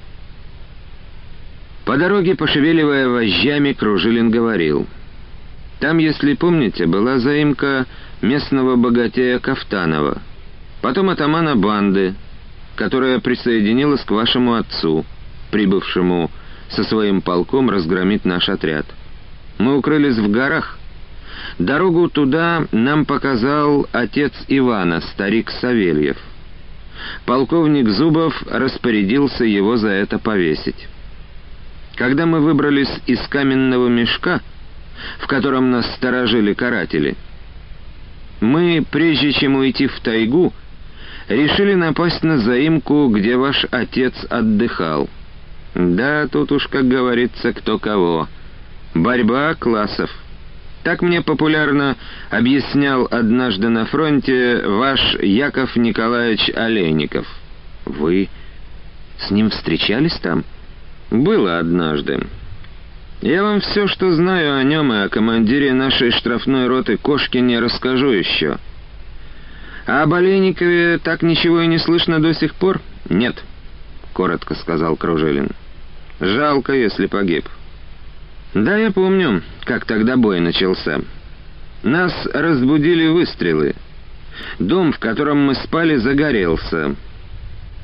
[1.85, 4.87] По дороге, пошевеливая вожжами, Кружилин говорил.
[5.79, 7.85] Там, если помните, была заимка
[8.21, 10.21] местного богатея Кафтанова,
[10.81, 12.15] потом атамана банды,
[12.75, 15.05] которая присоединилась к вашему отцу,
[15.51, 16.31] прибывшему
[16.75, 18.85] со своим полком разгромить наш отряд.
[19.57, 20.77] Мы укрылись в горах.
[21.59, 26.17] Дорогу туда нам показал отец Ивана, старик Савельев.
[27.25, 30.87] Полковник Зубов распорядился его за это повесить.
[31.95, 34.41] Когда мы выбрались из каменного мешка,
[35.19, 37.15] в котором нас сторожили каратели,
[38.41, 40.53] мы, прежде чем уйти в тайгу,
[41.29, 45.09] решили напасть на заимку, где ваш отец отдыхал.
[45.75, 48.29] Да, тут уж, как говорится, кто кого.
[48.93, 50.09] Борьба классов.
[50.83, 51.97] Так мне популярно
[52.29, 57.27] объяснял однажды на фронте ваш Яков Николаевич Олейников.
[57.85, 58.29] Вы
[59.19, 60.45] с ним встречались там?
[61.11, 62.25] Было однажды.
[63.21, 68.11] Я вам все, что знаю о нем и о командире нашей штрафной роты Кошкине, расскажу
[68.11, 68.59] еще.
[69.87, 72.79] А об Олейникове так ничего и не слышно до сих пор?
[73.09, 73.43] Нет,—
[74.13, 75.49] коротко сказал Кружилин.
[76.19, 77.45] Жалко, если погиб.
[78.53, 81.01] Да, я помню, как тогда бой начался.
[81.83, 83.75] Нас разбудили выстрелы.
[84.59, 86.95] Дом, в котором мы спали, загорелся.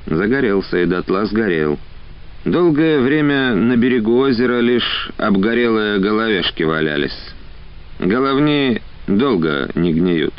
[0.05, 1.77] Загорелся и дотла сгорел.
[2.45, 7.17] Долгое время на берегу озера лишь обгорелые головешки валялись.
[7.99, 10.33] Головни долго не гниют.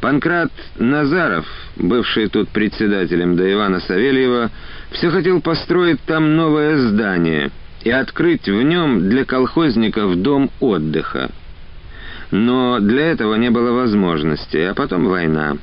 [0.00, 4.50] Панкрат Назаров, бывший тут председателем до Ивана Савельева,
[4.90, 7.50] все хотел построить там новое здание
[7.82, 11.30] и открыть в нем для колхозников дом отдыха.
[12.30, 15.56] Но для этого не было возможности, а потом война.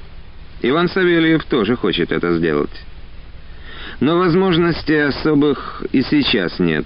[0.61, 2.85] Иван Савельев тоже хочет это сделать.
[3.99, 6.85] Но возможностей особых и сейчас нет.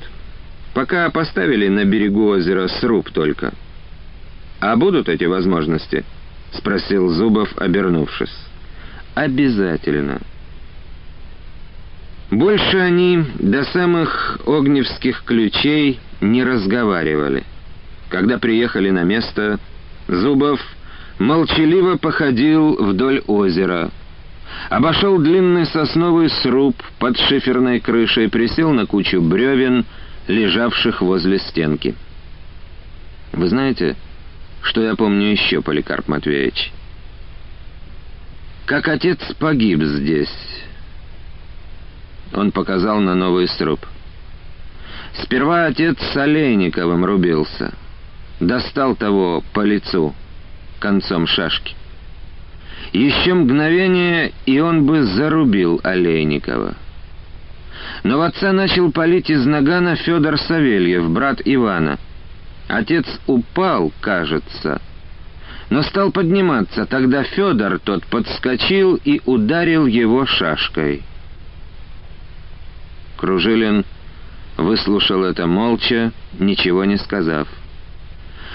[0.73, 3.54] Пока поставили на берегу озера сруб только.
[4.60, 6.04] А будут эти возможности——
[6.52, 8.36] спросил Зубов, обернувшись.
[9.13, 10.19] «Обязательно».
[12.32, 17.44] Больше они до самых огневских ключей не разговаривали.
[18.10, 19.60] Когда приехали на место,
[20.08, 20.60] Зубов
[21.18, 23.92] молчаливо походил вдоль озера,
[24.70, 29.86] обошел длинный сосновый сруб под шиферной крышей, присел на кучу бревен,
[30.28, 31.96] лежавших возле стенки.
[33.34, 33.96] «Вы знаете...»
[34.62, 36.74] Что я помню еще, Поликарп Матвеевич?
[38.70, 40.30] как отец погиб здесь.
[42.34, 43.80] Он показал на новый сруб.
[45.24, 47.74] Сперва отец с Олейниковым рубился.
[48.39, 50.13] Достал того по лицу
[50.80, 51.76] концом шашки.
[52.94, 56.76] Еще мгновение, и он бы зарубил Олейникова.
[58.04, 61.98] Но в отца начал палить из нагана Федор Савельев, брат Ивана.
[62.68, 64.82] Отец упал, кажется,
[65.70, 66.86] но стал подниматься.
[66.86, 71.04] Тогда Федор тот подскочил и ударил его шашкой.
[73.19, 73.84] Кружилин
[74.55, 77.49] выслушал это молча, ничего не сказав.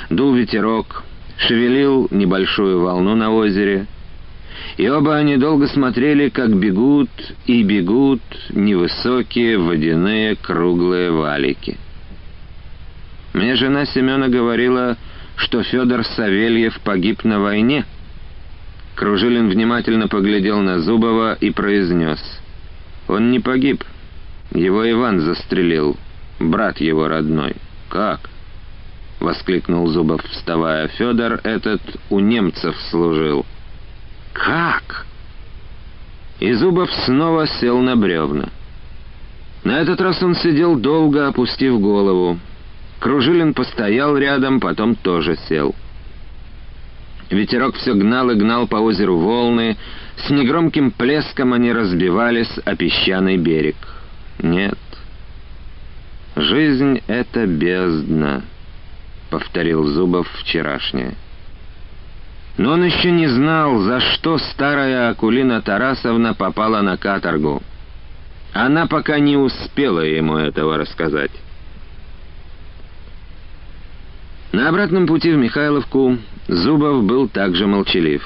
[0.09, 1.03] Дул ветерок,
[1.37, 3.87] шевелил небольшую волну на озере,
[4.79, 7.11] и оба они долго смотрели, как бегут
[7.45, 11.77] и бегут невысокие водяные круглые валики.
[13.35, 14.97] Мне жена Семена говорила,
[15.37, 17.85] что Федор Савельев погиб на войне.
[18.95, 22.21] Кружилин внимательно поглядел на Зубова и произнес.
[23.09, 23.85] «Он не погиб.
[24.53, 25.97] Его Иван застрелил,
[26.39, 27.57] брат его родной.
[27.89, 28.31] Как?»—
[29.21, 30.89] воскликнул Зубов, вставая.
[30.89, 31.81] «Федор этот
[32.11, 33.47] у немцев служил».
[34.33, 35.07] «Как?»
[36.41, 38.49] И Зубов снова сел на бревна.
[39.63, 42.39] На этот раз он сидел долго, опустив голову.
[43.01, 45.75] Кружилин постоял рядом, потом тоже сел.
[47.31, 49.77] Ветерок все гнал и гнал по озеру волны,
[50.27, 53.77] с негромким плеском они разбивались о песчаный берег.
[54.39, 54.79] Нет,
[56.37, 58.43] жизнь— это бездна,—
[59.31, 61.15] повторил Зубов вчерашнее.
[62.57, 67.63] Но он еще не знал, за что старая Акулина Тарасовна попала на каторгу.
[68.53, 71.33] Она пока не успела ему этого рассказать.
[74.53, 76.17] На обратном пути в Михайловку
[76.47, 78.23] Зубов был также молчалив.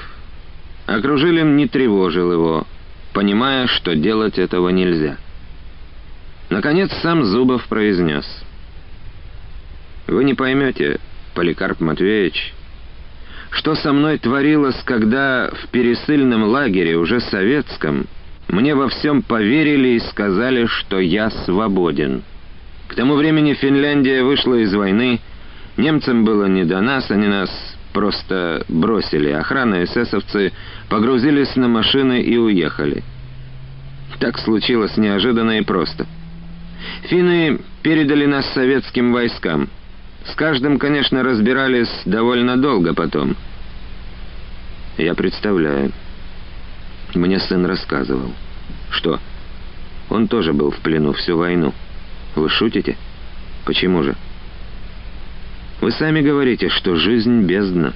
[0.85, 2.67] Окружилин не тревожил его,
[3.13, 5.17] понимая, что делать этого нельзя.
[6.49, 8.25] Наконец сам Зубов произнес.
[10.07, 10.99] «Вы не поймете,
[11.35, 12.53] Поликарп Матвеевич,
[13.51, 18.07] что со мной творилось, когда в пересыльном лагере, уже советском,
[18.47, 22.23] мне во всем поверили и сказали, что я свободен.
[22.87, 25.19] К тому времени Финляндия вышла из войны,
[25.77, 27.49] немцам было не до нас, они нас
[27.93, 29.29] просто бросили.
[29.29, 30.51] Охрана эсэсовцы
[30.89, 33.03] погрузились на машины и уехали.
[34.19, 36.07] Так случилось неожиданно и просто.
[37.03, 39.69] Финны передали нас советским войскам—
[40.25, 43.35] с каждым, конечно, разбирались довольно долго потом.
[44.97, 45.91] Я представляю.
[47.15, 48.33] Мне сын рассказывал.
[48.91, 49.19] Что?
[50.09, 51.73] Он тоже был в плену всю войну.
[52.35, 52.97] Вы шутите?
[53.65, 54.15] Почему же?
[55.81, 57.93] Вы сами говорите, что жизнь бездна.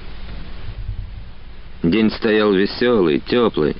[1.82, 3.76] День стоял веселый, теплый,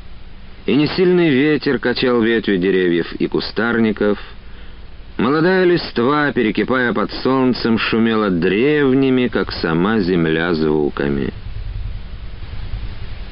[0.66, 4.18] и несильный ветер качал ветви деревьев и кустарников—
[5.16, 11.32] Молодая листва, перекипая под солнцем, шумела древними, как сама земля, звуками.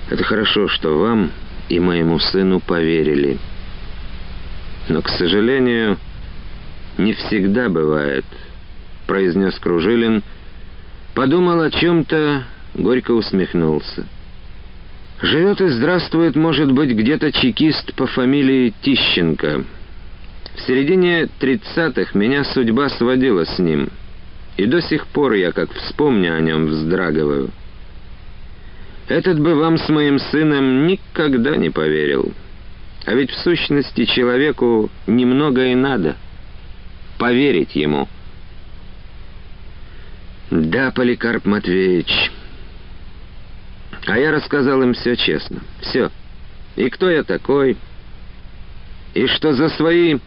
[0.09, 1.33] Это хорошо, что вам
[1.69, 3.39] и моему сыну поверили.
[4.89, 5.99] Но, к сожалению,
[6.99, 8.27] не всегда бывает,
[9.09, 10.23] произнес Кружилин,
[11.15, 14.07] подумал о чем-то, горько усмехнулся.
[15.21, 19.65] Живет и здравствует, может быть, где-то чекист по фамилии Тищенко—
[20.55, 23.89] в середине тридцатых меня судьба сводила с ним,
[24.57, 27.51] и до сих пор я, как вспомню о нем, вздрагиваю.
[29.09, 32.33] Этот бы вам с моим сыном никогда не поверил.
[33.05, 36.17] А ведь в сущности человеку немного и надо.
[37.19, 38.09] Поверить ему.
[40.51, 42.31] Да, Поликарп Матвеевич.
[44.07, 45.61] А я рассказал им все честно.
[45.81, 46.11] Все.
[46.77, 47.77] И кто я такой,
[49.15, 50.19] и что за свои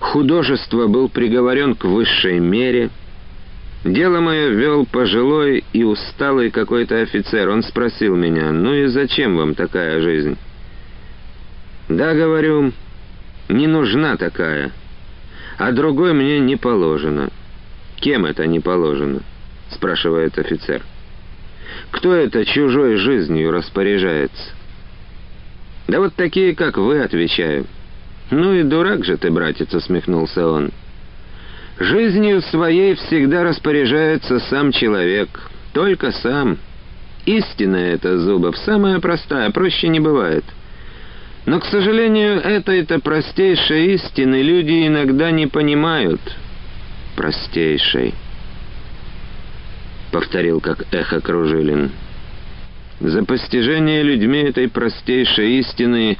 [0.00, 2.90] художества был приговорен к высшей мере.
[3.84, 7.48] Дело мое вел пожилой и усталый какой-то офицер.
[7.48, 10.36] Он спросил меня, ну и зачем вам такая жизнь?
[11.88, 12.72] Да, говорю,
[13.48, 14.72] не нужна такая,
[15.56, 17.30] а другой мне не положено.
[17.96, 19.20] Кем это не положено?
[19.70, 20.82] Спрашивает офицер.
[21.90, 24.52] Кто это чужой жизнью распоряжается?
[25.88, 27.66] Да вот такие, как вы, отвечаю.
[28.30, 30.70] «Ну и дурак же ты, братец»,— усмехнулся он.
[31.78, 35.28] «Жизнью своей всегда распоряжается сам человек,
[35.72, 36.58] только сам.
[37.24, 40.44] Истина эта, Зубов, самая простая, проще не бывает.
[41.44, 46.20] Но, к сожалению, этой-то простейшей истины люди иногда не понимают».
[47.14, 48.14] «Простейшей»,—
[50.12, 51.92] повторил как эхо Кружилин.
[53.00, 56.16] За постижение людьми этой простейшей истины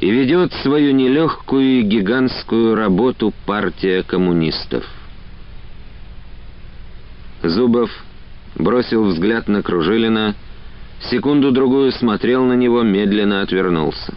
[0.00, 4.84] и ведет свою нелегкую и гигантскую работу партия коммунистов.
[7.42, 7.90] Зубов
[8.56, 10.34] бросил взгляд на Кружилина,
[11.10, 14.14] секунду-другую смотрел на него, медленно отвернулся.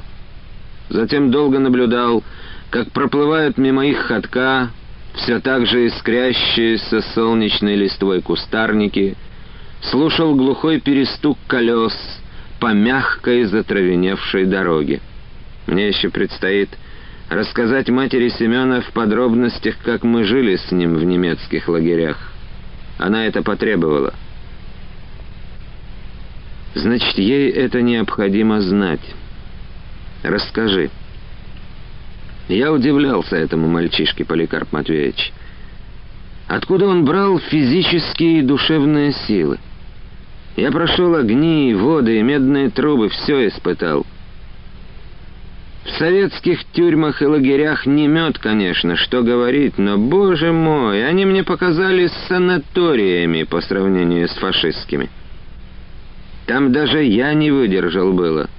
[0.90, 2.24] Затем долго наблюдал,
[2.70, 4.70] как проплывают мимо их ходка
[5.16, 9.16] все так же искрящиеся солнечной листвой кустарники,
[9.82, 11.94] слушал глухой перестук колес
[12.60, 15.02] по мягкой затравеневшей дороге.
[15.68, 16.70] Мне еще предстоит
[17.30, 22.34] рассказать матери Семена в подробностях, как мы жили с ним в немецких лагерях.
[22.98, 24.14] Она это потребовала.
[26.76, 29.02] Значит, ей это необходимо знать.
[30.24, 30.90] Расскажи.
[32.48, 35.32] Я удивлялся этому мальчишке, Поликарп Матвеевич.
[36.48, 39.60] Откуда он брал физические и душевные силы?
[40.56, 44.06] Я прошел огни, воды медные трубы, все испытал.
[45.86, 51.44] В советских тюрьмах и лагерях не мед, конечно, что говорить, но, боже мой, они мне
[51.44, 55.10] показались санаториями по сравнению с фашистскими.
[56.46, 58.50] Там даже я не выдержал было.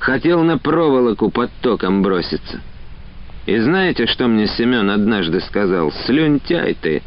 [0.00, 2.60] Хотел на проволоку под током броситься.
[3.46, 5.92] И знаете, что мне Семен однажды сказал?
[6.06, 7.02] «Слюнтяй ты!»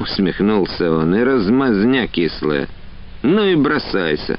[0.00, 2.68] Усмехнулся он, и размазня кислая.
[3.22, 4.38] «Ну и бросайся.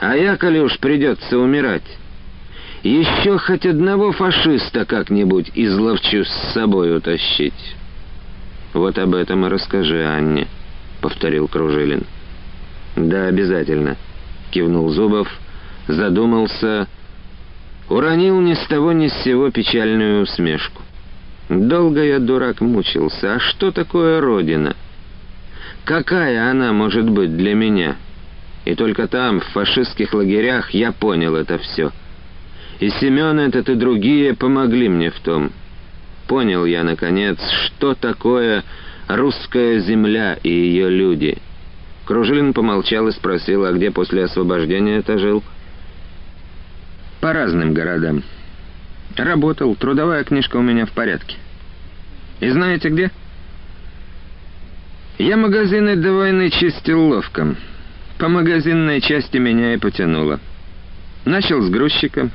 [0.00, 1.82] А я, коли уж придется умирать,
[2.86, 7.76] еще хоть одного фашиста как-нибудь изловчу с собой утащить».
[8.72, 10.48] «Вот об этом и расскажи Анне»,—
[11.00, 12.04] повторил Кружилин.
[12.96, 13.96] «Да, обязательно»,—
[14.50, 15.28] кивнул Зубов,
[15.88, 16.88] задумался
[17.88, 20.82] уронил ни с того ни с сего печальную усмешку.
[21.48, 23.34] Долго я, дурак, мучился.
[23.34, 24.74] А что такое Родина?
[25.84, 27.96] Какая она может быть для меня?
[28.64, 31.92] И только там, в фашистских лагерях, я понял это все.
[32.80, 35.50] И Семен этот, и другие помогли мне в том.
[36.28, 38.64] Понял я, наконец, что такое
[39.08, 41.38] русская земля и ее люди.
[42.04, 45.42] Кружилин помолчал и спросил, а где после освобождения это жил?—
[47.26, 48.22] по разным городам.
[49.16, 51.36] Работал, трудовая книжка у меня в порядке.
[52.38, 53.10] И знаете где?
[55.18, 57.56] Я магазины до войны чистил ловко.
[58.18, 60.38] По магазинной части меня и потянуло.
[61.24, 62.30] Начал с грузчика.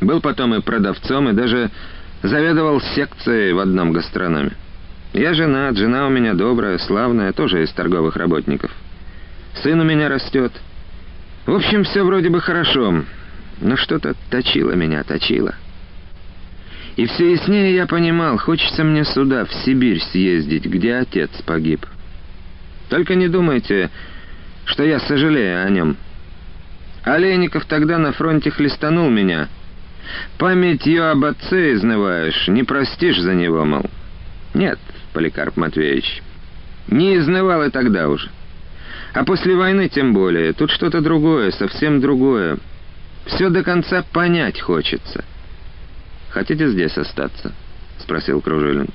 [0.00, 1.70] Был потом и продавцом, и даже
[2.22, 4.52] заведовал секцией в одном гастрономе.
[5.12, 8.70] Я женат, жена у меня добрая, славная, тоже из торговых работников.
[9.62, 10.52] Сын у меня растет.
[11.46, 13.02] В общем, все вроде бы хорошо
[13.60, 15.54] но что-то точило меня, точило.
[16.96, 21.86] И все яснее я понимал, хочется мне сюда, в Сибирь съездить, где отец погиб.
[22.88, 23.90] Только не думайте,
[24.64, 25.96] что я сожалею о нем.
[27.04, 29.48] Олейников тогда на фронте хлестанул меня.
[30.38, 33.84] Памятью об отце изнываешь, не простишь за него, мол.
[34.54, 34.78] Нет,
[35.12, 36.22] Поликарп Матвеевич,
[36.88, 38.30] не изнывал и тогда уже.
[39.14, 40.52] А после войны тем более.
[40.52, 42.58] Тут что-то другое, совсем другое.
[43.26, 45.24] Все до конца понять хочется.
[46.30, 47.52] Хотите здесь остаться?
[47.98, 48.88] Спросил Кружилин.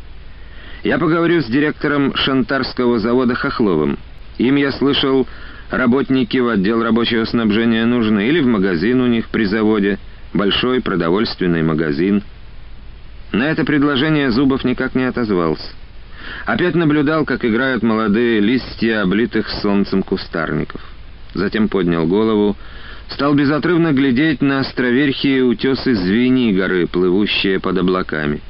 [0.84, 3.98] Я поговорю с директором Шантарского завода Хохловым.
[4.38, 5.28] Им, я слышал,
[5.70, 8.28] работники в отдел рабочего снабжения нужны.
[8.28, 10.00] Или в магазин у них при заводе.
[10.34, 12.24] Большой продовольственный магазин.
[13.32, 15.70] На это предложение Зубов никак не отозвался.
[16.46, 20.82] Опять наблюдал, как играют молодые листья облитых солнцем кустарников.
[21.36, 22.56] Затем поднял голову,
[23.10, 28.42] стал безотрывно глядеть на островерхие утесы Звени горы, плывущие под облаками.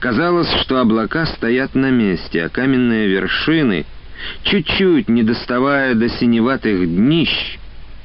[0.00, 3.86] Казалось, что облака стоят на месте, а каменные вершины,
[4.42, 7.58] чуть-чуть не доставая до синеватых днищ,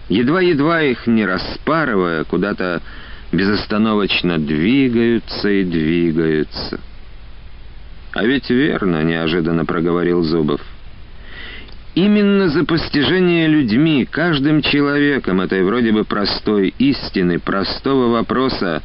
[0.09, 2.81] едва-едва их не распарывая, куда-то
[3.31, 6.79] безостановочно двигаются и двигаются.
[8.13, 10.61] «А ведь верно»,— неожиданно проговорил Зубов.—
[11.95, 18.83] Именно за постижение людьми, каждым человеком этой вроде бы простой истины, простого вопроса,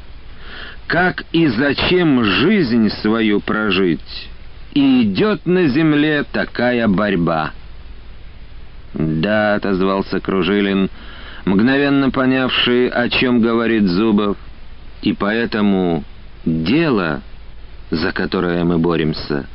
[0.86, 4.28] как и зачем жизнь свою прожить,
[4.74, 7.50] и идет на земле такая борьба.
[8.94, 10.88] «Да»,— отозвался Кружилин,
[11.50, 14.36] мгновенно понявший, о чем говорит Зубов,
[15.02, 16.04] «и поэтому
[16.44, 17.22] дело,
[17.90, 19.46] за которое мы боремся,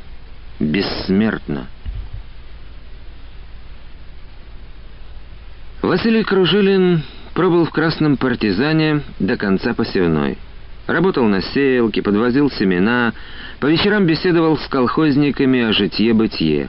[0.60, 1.66] бессмертно».
[5.82, 7.02] Василий Кружилин
[7.34, 10.36] пробыл в «Красном партизане» до конца посевной.
[10.86, 13.12] Работал на сеялке, подвозил семена,
[13.60, 16.68] по вечерам беседовал с колхозниками о житье-бытие.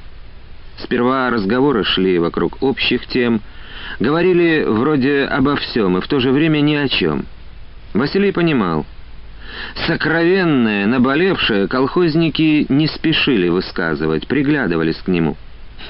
[0.78, 3.42] Сперва разговоры шли вокруг общих тем,
[4.00, 7.26] говорили вроде обо всем и в то же время ни о чем.
[7.94, 8.86] Василий понимал.
[9.88, 15.38] Сокровенное, наболевшее колхозники не спешили высказывать, приглядывались к нему.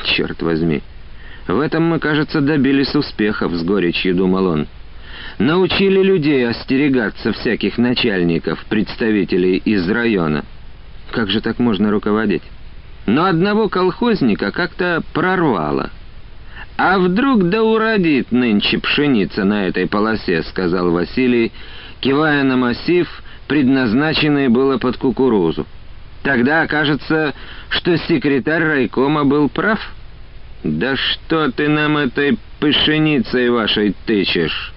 [0.03, 0.83] Черт возьми,
[1.47, 4.67] в этом мы, кажется, добились успехов, с горечью думал он.
[5.39, 10.43] Научили людей остерегаться всяких начальников, представителей из района.
[11.11, 12.43] Как же так можно руководить?
[13.05, 15.91] Но одного колхозника как-то прорвало.
[16.77, 21.51] «А вдруг да уродит нынче пшеница на этой полосе»,— сказал Василий,
[22.01, 23.07] кивая на массив,
[23.47, 25.65] предназначенный было под кукурузу.
[26.21, 27.33] «Тогда окажется,
[27.69, 29.79] что секретарь райкома был прав».
[30.63, 34.73] «Да что ты нам этой пшеницей вашей тычешь?»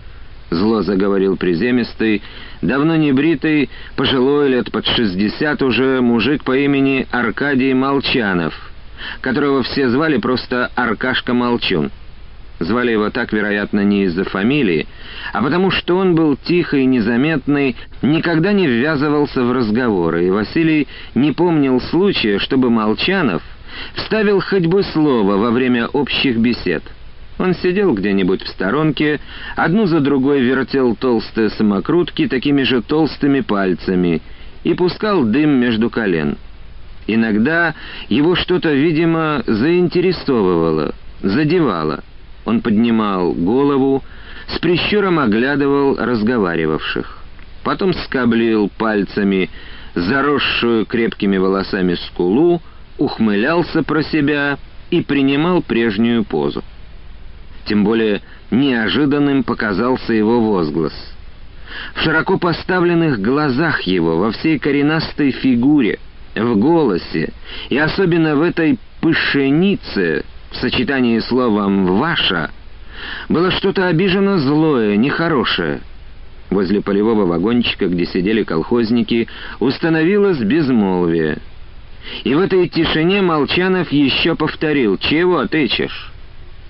[0.51, 2.23] Зло заговорил приземистый,
[2.63, 8.70] давно не бритый, пожилой лет под шестьдесят уже мужик по имени Аркадий Молчанов,
[9.21, 11.91] которого все звали просто Аркашка Молчун.
[12.61, 14.87] Звали его так, вероятно, не из-за фамилии,
[15.33, 21.33] а потому что он был тихий, незаметный, никогда не ввязывался в разговоры, и Василий не
[21.33, 23.43] помнил случая, чтобы Молчанов
[23.95, 26.83] вставил хоть бы слово во время общих бесед.
[27.39, 29.21] Он сидел где-нибудь в сторонке,
[29.57, 34.21] одну за другой вертел толстые самокрутки такими же толстыми пальцами
[34.65, 36.37] и пускал дым между колен.
[37.15, 37.75] Иногда
[38.09, 42.05] его что-то, видимо, заинтересовывало, задевало.
[42.45, 44.05] Он поднимал голову,
[44.47, 47.19] с прищуром оглядывал разговаривавших.
[47.65, 49.51] Потом скоблил пальцами
[49.97, 52.63] заросшую крепкими волосами скулу,
[52.97, 54.59] ухмылялся про себя
[54.91, 56.63] и принимал прежнюю позу.
[57.67, 60.95] Тем более неожиданным показался его возглас.
[61.95, 65.99] В широко поставленных глазах его, во всей коренастой фигуре,
[66.35, 67.33] в голосе
[67.69, 72.51] и особенно в этой пышенице в сочетании словом «ваша»
[73.29, 75.81] было что-то обиженно злое, нехорошее.
[76.51, 79.29] Возле полевого вагончика, где сидели колхозники,
[79.61, 81.39] установилось безмолвие.
[82.25, 86.13] И в этой тишине Молчанов еще повторил «Чего тычешь?»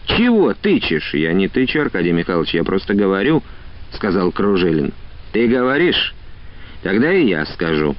[0.06, 3.42] «Чего тычешь?» «Я не тычу, Аркадий Михайлович, я просто говорю»,—
[3.92, 4.92] сказал Кружилин.
[5.32, 6.14] «Ты говоришь?
[6.82, 7.96] Тогда и я скажу».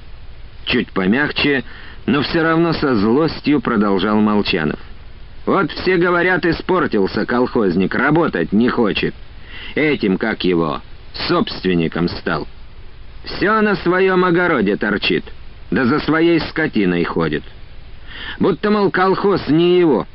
[0.66, 1.64] Чуть помягче,
[2.06, 4.80] но все равно со злостью продолжал Молчанов.
[5.46, 9.16] «Вот все говорят, испортился колхозник, работать не хочет.
[9.76, 10.82] Этим, как его,
[11.28, 12.48] собственником стал.
[13.24, 15.26] Все на своем огороде торчит,
[15.72, 17.44] да за своей скотиной ходит.
[18.40, 20.08] Будто, мол, колхоз не его».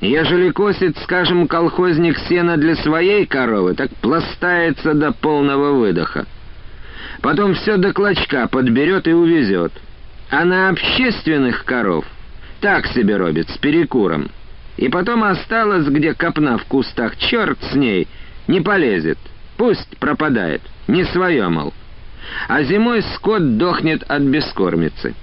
[0.00, 6.26] Ежели косит, скажем, колхозник сена для своей коровы, так пластается до полного выдоха.
[7.22, 9.72] Потом все до клочка подберет и увезет.
[10.30, 12.04] А на общественных коров
[12.60, 14.30] так себе робит, с перекуром.
[14.76, 18.06] И потом осталось, где копна в кустах, черт с ней,
[18.46, 19.18] не полезет.
[19.56, 21.74] Пусть пропадает, не свое, мол.
[22.48, 25.14] А зимой скот дохнет от бескормицы.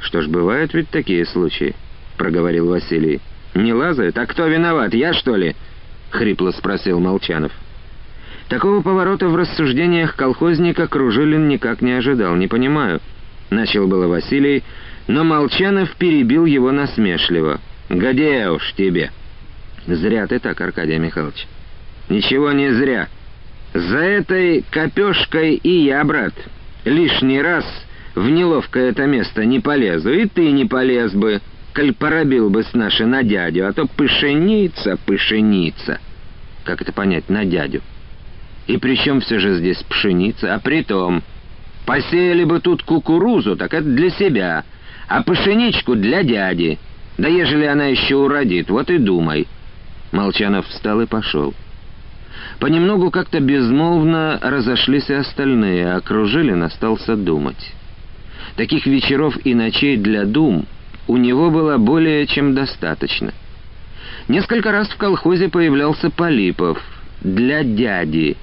[0.00, 1.74] «Что ж, бывают ведь такие случаи»,—
[2.16, 3.20] проговорил Василий.
[3.54, 4.16] «Не лазают?
[4.16, 5.56] А кто виноват, я, что ли?»—
[6.10, 7.52] хрипло спросил Молчанов.
[8.50, 12.34] Такого поворота в рассуждениях колхозника Кружилин никак не ожидал.
[12.34, 13.00] «Не понимаю».
[13.48, 14.64] Начал было Василий,
[15.06, 17.60] но Молчанов перебил его насмешливо.
[17.88, 19.12] «Где уж тебе?»
[19.86, 21.46] «Зря ты так, Аркадий Михайлович».
[22.08, 23.08] «Ничего не зря.
[23.72, 26.34] За этой копешкой и я, брат,
[26.84, 27.64] лишний раз
[28.16, 31.40] в неловкое это место не полезу, и ты не полез бы»
[31.72, 36.00] коль поробил бы с нашей на дядю, а то пышеница, пышеница.
[36.64, 37.80] Как это понять, на дядю?
[38.66, 40.54] И при чем все же здесь пшеница?
[40.54, 41.22] А при том,
[41.86, 44.64] посеяли бы тут кукурузу, так это для себя,
[45.08, 46.78] а пшеничку для дяди.
[47.18, 49.46] Да ежели она еще уродит, вот и думай.
[50.12, 51.54] Молчанов встал и пошел.
[52.58, 57.74] Понемногу как-то безмолвно разошлись и остальные, а Кружилин остался думать.
[58.56, 60.66] Таких вечеров и ночей для дум—
[61.10, 63.32] у него было более чем достаточно.
[64.28, 66.80] Несколько раз в колхозе появлялся Полипов
[67.20, 68.36] для дяди.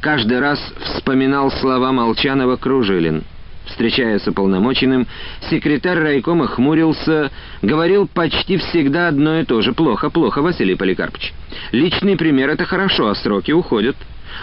[0.00, 3.24] Каждый раз вспоминал слова Молчанова Кружилин.
[3.66, 5.06] Встречаясь с уполномоченным,
[5.50, 7.30] секретарь райкома хмурился,
[7.62, 9.72] говорил почти всегда одно и то же.
[9.72, 11.32] «Плохо, плохо, Василий Поликарпович.
[11.72, 13.96] Личный пример— это хорошо, а сроки уходят.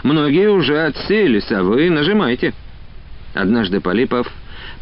[0.03, 2.53] Многие уже отсеялись, а вы нажимайте».
[3.33, 4.27] Однажды Полипов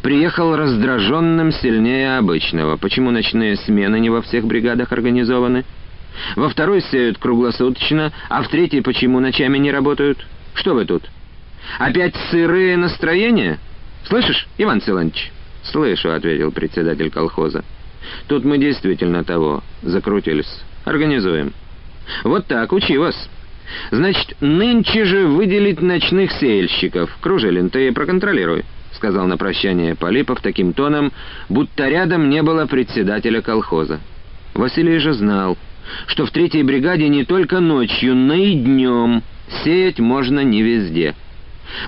[0.02, 2.76] приехал раздраженным сильнее обычного.
[2.76, 5.64] Почему ночные смены не во всех бригадах организованы?
[6.36, 10.18] Во второй сеют круглосуточно, а в третьей почему ночами не работают?
[10.54, 11.04] Что вы тут?
[11.78, 13.58] Опять сырые настроения?
[14.04, 15.32] Слышишь, Иван Силантьевич?
[15.64, 17.62] «Слышу»,— ответил председатель колхоза.
[18.28, 20.60] Тут мы действительно того закрутились.
[20.84, 21.52] Организуем.
[22.24, 23.14] Вот так, учи вас.
[23.90, 27.16] Значит, нынче же выделить ночных сеяльщиков.
[27.20, 31.12] Кружилин, ты проконтролируй, сказал на прощание Полипов таким тоном,
[31.48, 34.00] будто рядом не было председателя колхоза.
[34.54, 35.56] Василий же знал,
[36.06, 39.22] что в третьей бригаде не только ночью, но и днем
[39.64, 41.14] сеять можно не везде.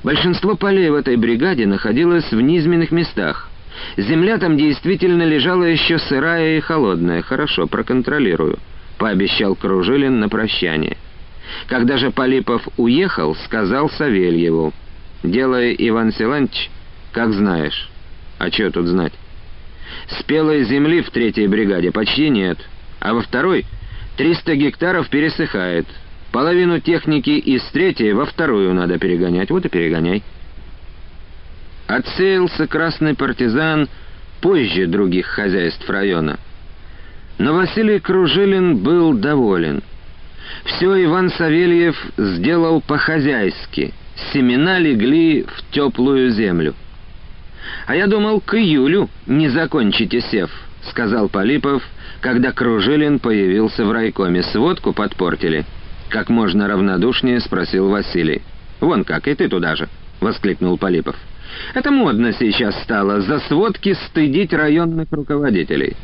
[0.02, 3.50] Большинство полей в этой бригаде находилось в низменных местах.
[3.96, 7.22] Земля там действительно лежала еще сырая и холодная.
[7.22, 8.58] Хорошо, проконтролирую,
[8.98, 10.96] пообещал Кружилин на прощание.
[11.66, 14.72] Когда же Полипов уехал, сказал Савельеву,
[15.22, 16.70] «Делай, Иван Силантьевич,
[17.12, 17.88] как знаешь».
[18.38, 19.12] «А что тут знать?»
[20.18, 22.58] «Спелой земли в третьей бригаде почти нет,
[23.00, 23.64] а во второй
[24.16, 25.86] 300 гектаров пересыхает.
[26.35, 30.24] Половину техники из третьей во вторую надо перегонять, вот и перегоняй».
[31.87, 33.89] Отсеялся красный партизан
[34.41, 36.41] позже других хозяйств района.
[37.39, 39.85] Но Василий Кружилин был доволен.
[40.64, 43.95] Все Иван Савельев сделал по-хозяйски.
[44.32, 46.74] Семена легли в теплую землю.
[47.87, 50.51] «А я думал, к июлю не закончите сев»,—
[50.91, 51.85] сказал Полипов,
[52.20, 54.43] когда Кружилин появился в райкоме.
[54.43, 55.64] «Сводку подпортили?»
[56.14, 58.42] Как можно равнодушнее спросил Василий.
[58.78, 59.88] «Вон как, и ты туда же»,—
[60.20, 61.16] воскликнул Полипов.
[61.74, 65.96] Это модно сейчас стало за сводки стыдить районных руководителей.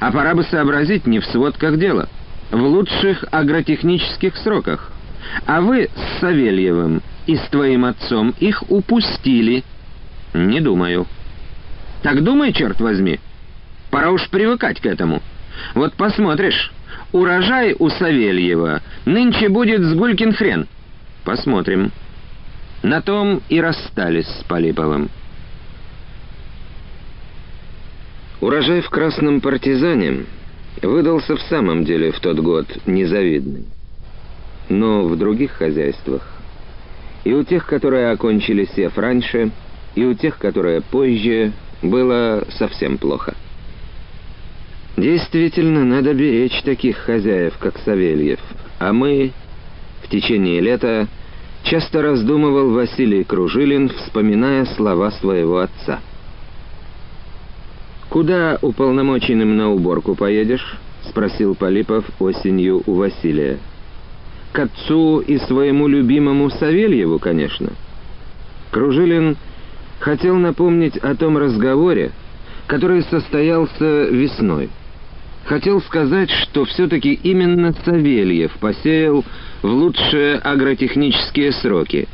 [0.00, 2.08] А пора бы сообразить не в сводках дело,
[2.52, 4.92] в лучших агротехнических сроках.
[5.46, 9.64] А вы с Савельевым и с твоим отцом их упустили.
[10.32, 11.08] Не думаю.
[12.04, 13.18] Так думай, черт возьми.
[13.90, 15.20] Пора уж привыкать к этому.
[15.74, 16.70] Вот посмотришь,
[17.12, 20.66] урожай у Савельева нынче будет с гулькин хрен.
[21.24, 21.92] Посмотрим.
[22.82, 25.10] На том и расстались с Полиповым.
[28.40, 30.24] Урожай в Красном партизане
[30.82, 33.66] выдался в самом деле в тот год незавидный.
[34.70, 36.26] Но в других хозяйствах,
[37.24, 39.50] и у тех, которые окончили сев раньше,
[39.94, 41.52] и у тех, которые позже,
[41.82, 43.34] было совсем плохо.
[45.00, 48.40] Действительно, надо беречь таких хозяев, как Савельев,
[48.78, 49.32] а мы
[50.02, 51.08] в течение лета
[51.62, 56.00] Часто раздумывал Василий Кружилин, вспоминая слова своего отца.
[58.08, 60.78] «Куда уполномоченным на уборку поедешь?»—
[61.08, 63.58] спросил Полипов осенью у Василия.
[64.52, 67.70] «К отцу и своему любимому Савельеву, конечно».
[68.72, 69.36] Кружилин
[70.00, 72.10] хотел напомнить о том разговоре,
[72.66, 74.70] который состоялся весной.
[75.44, 79.24] Хотел сказать, что все-таки именно Савельев посеял
[79.62, 82.08] в лучшие агротехнические сроки,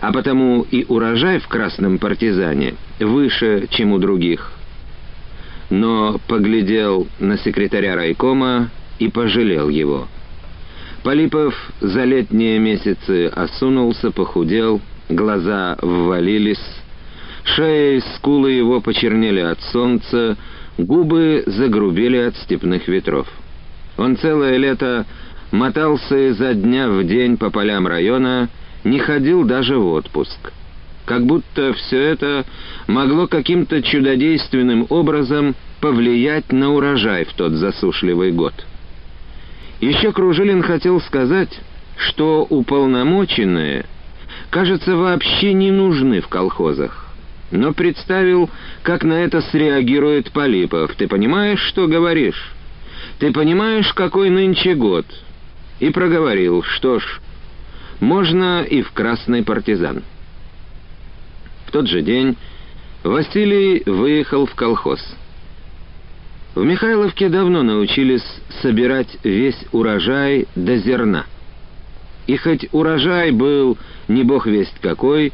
[0.00, 4.52] а потому и урожай в «Красном партизане» выше, чем у других.
[5.70, 10.08] Но поглядел на секретаря райкома и пожалел его.
[11.02, 16.62] Полипов за летние месяцы осунулся, похудел, глаза ввалились,
[17.44, 20.36] шея и скулы его почернели от солнца,
[20.78, 23.28] губы загрубели от степных ветров.
[23.96, 25.06] Он целое лето
[25.50, 28.48] мотался изо дня в день по полям района,
[28.84, 30.52] не ходил даже в отпуск.
[31.04, 32.44] Как будто все это
[32.86, 38.54] могло каким-то чудодейственным образом повлиять на урожай в тот засушливый год.
[39.80, 41.60] Еще Кружилин хотел сказать,
[41.96, 43.84] что уполномоченные,
[44.50, 47.01] кажется, вообще не нужны в колхозах.
[47.52, 48.50] Но представил,
[48.82, 50.94] как на это среагирует Полипов.
[50.96, 52.52] «Ты понимаешь, что говоришь?
[53.20, 55.06] Ты понимаешь, какой нынче год?
[55.82, 57.20] и проговорил, что ж,
[57.98, 60.04] можно и в красный партизан.
[61.66, 62.36] В тот же день
[63.02, 65.00] Василий выехал в колхоз.
[66.54, 68.24] В Михайловке давно научились
[68.60, 71.26] собирать весь урожай до зерна.
[72.28, 73.76] И хоть урожай был
[74.06, 75.32] не бог весть какой,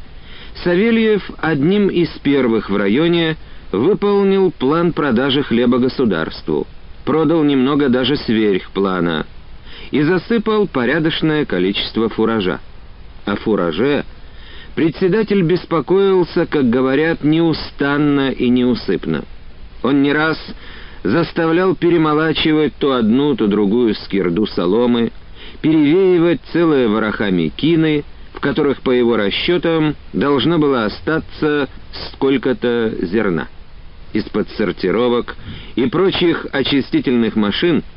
[0.63, 3.37] Савельев одним из первых в районе
[3.71, 6.67] выполнил план продажи хлеба государству.
[7.05, 9.25] Продал немного даже сверх плана–
[9.91, 12.59] и засыпал порядочное количество фуража.
[13.25, 14.05] О фураже
[14.75, 19.23] председатель беспокоился, как говорят, неустанно и неусыпно.
[19.83, 20.37] Он не раз
[21.03, 25.11] заставлял перемолачивать то одну, то другую скирду соломы,
[25.61, 28.03] перевеивать целые вороха мекины,
[28.39, 31.67] в которых, по его расчетам, должно было остаться
[32.11, 33.49] сколько-то зерна.
[34.13, 35.35] Из-под сортировок
[35.75, 37.83] и прочих очистительных машин–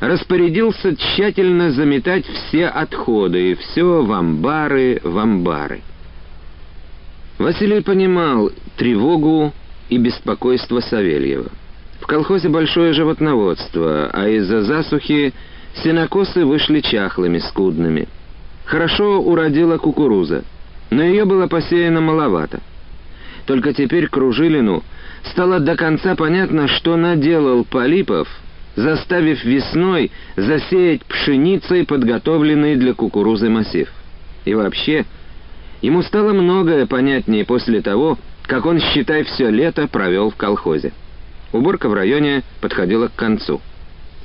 [0.00, 5.82] распорядился тщательно заметать все отходы и все в амбары, в амбары.
[7.38, 9.52] Василий понимал тревогу
[9.88, 11.50] и беспокойство Савельева.
[12.00, 15.32] В колхозе большое животноводство, а из-за засухи
[15.82, 18.08] сенокосы вышли чахлыми, скудными.
[18.66, 20.44] Хорошо уродила кукуруза,
[20.90, 22.60] но ее было посеяно маловато.
[23.46, 24.82] Только теперь Кружилину
[25.22, 28.28] стало до конца понятно, что наделал Полипов,
[28.74, 33.88] заставив весной засеять пшеницей подготовленный для кукурузы массив.
[34.44, 35.04] И вообще,
[35.80, 40.92] ему стало многое понятнее после того, как он, считай, все лето провел в колхозе.
[41.52, 43.60] Уборка в районе подходила к концу.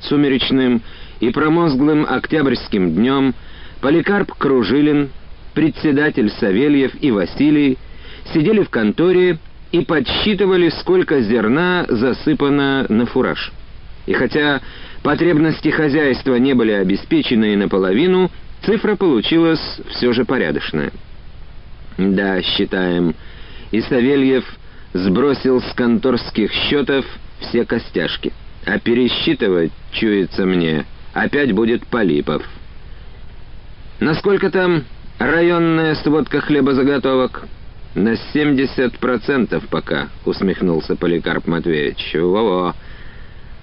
[0.00, 0.82] Сумеречным
[1.20, 3.34] и промозглым октябрьским днем
[3.82, 5.10] Поликарп Кружилин,
[5.54, 7.78] председатель Савельев и Василий
[8.32, 9.38] сидели в конторе
[9.72, 13.50] и подсчитывали, сколько зерна засыпано на фураж.
[14.06, 14.60] И хотя
[15.02, 18.30] потребности хозяйства не были обеспечены наполовину,
[18.64, 20.92] цифра получилась все же порядочная.
[21.98, 23.16] Да, считаем,
[23.72, 24.44] и Савельев
[24.92, 27.04] сбросил с конторских счетов
[27.40, 28.32] все костяшки.
[28.64, 32.44] А пересчитывать, чуется мне, опять будет Полипов.
[34.02, 34.82] Насколько там
[35.20, 37.44] районная сводка хлебозаготовок?
[37.94, 42.12] На 70% пока, усмехнулся Поликарп Матвеевич.
[42.14, 42.74] Во-во.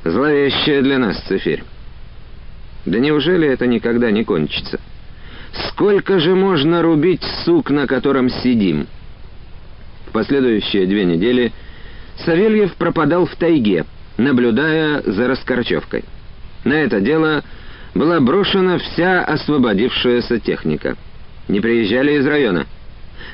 [0.05, 1.65] Зловещая для нас цифирь.
[2.85, 4.79] Да неужели это никогда не кончится?
[5.67, 8.87] Сколько же можно рубить сук, на котором сидим?
[10.07, 11.51] В последующие две недели
[12.23, 13.83] Савельев пропадал в тайге,
[14.17, 16.05] наблюдая за раскорчевкой.
[16.63, 17.43] На это дело
[17.93, 20.95] была брошена вся освободившаяся техника.
[21.47, 22.65] Не приезжали из района.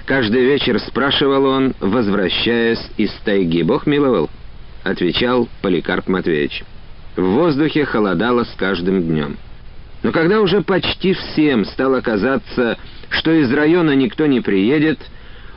[0.05, 3.63] Каждый вечер спрашивал он, возвращаясь из тайги.
[3.63, 4.29] «Бог миловал»,—
[4.83, 6.63] отвечал Поликарп Матвеевич.
[7.15, 9.37] В воздухе холодало с каждым днем.
[10.03, 12.77] Но когда уже почти всем стало казаться,
[13.09, 14.99] что из района никто не приедет,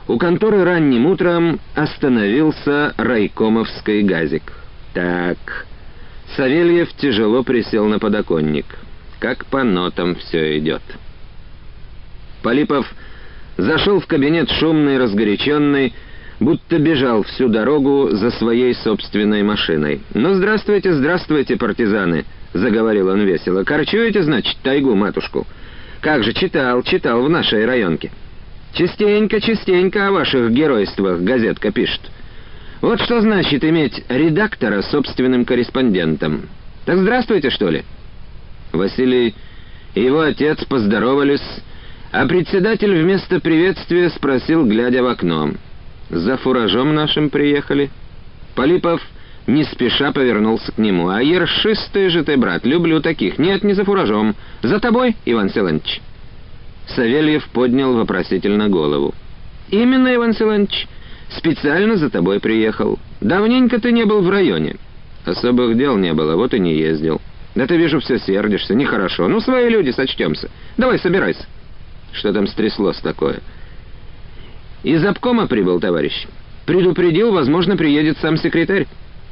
[0.07, 4.53] у конторы ранним утром остановился райкомовский газик.
[4.93, 5.67] Так,
[6.35, 8.65] Савельев тяжело присел на подоконник.
[9.19, 10.81] Как по нотам все идет.
[12.41, 12.87] Полипов
[13.57, 15.93] зашел в кабинет шумный, разгоряченный,
[16.39, 20.01] будто бежал всю дорогу за своей собственной машиной.
[20.13, 23.65] «Ну, здравствуйте, здравствуйте, партизаны!»— заговорил он весело.
[23.65, 25.45] «Корчуете, значит, тайгу, матушку?
[25.99, 28.11] Как же, читал, читал в нашей районке».
[28.73, 32.01] Частенько, частенько о ваших геройствах газетка пишет.
[32.81, 36.43] Вот что значит иметь редактора собственным корреспондентом.
[36.85, 37.83] Так здравствуйте, что ли?»
[38.71, 39.35] Василий
[39.95, 41.41] и его отец поздоровались,
[42.11, 45.51] а председатель вместо приветствия спросил, глядя в окно.
[46.09, 47.91] «За фуражом нашим приехали?»
[48.55, 49.01] Полипов
[49.47, 51.09] не спеша повернулся к нему.
[51.09, 53.37] «А ершистый же ты, брат, люблю таких.
[53.37, 54.35] Нет, не за фуражом.
[54.61, 56.01] За тобой, Иван Селанович».
[56.87, 59.13] Савельев поднял вопросительно голову.
[59.69, 60.87] «Именно, Иван Силанович.
[61.29, 62.97] Специально за тобой приехал.
[63.21, 64.77] Давненько ты не был в районе».
[65.25, 67.21] «Особых дел не было, вот и не ездил».
[67.55, 68.75] «Да ты, вижу, все сердишься.
[68.75, 69.27] Нехорошо.
[69.27, 70.49] Ну, свои люди, сочтемся.
[70.77, 71.45] Давай, собирайся».
[72.13, 73.39] «Что там стряслось такое?»
[74.83, 76.27] «Из обкома прибыл, товарищ.
[76.65, 78.87] Предупредил, возможно, приедет сам секретарь.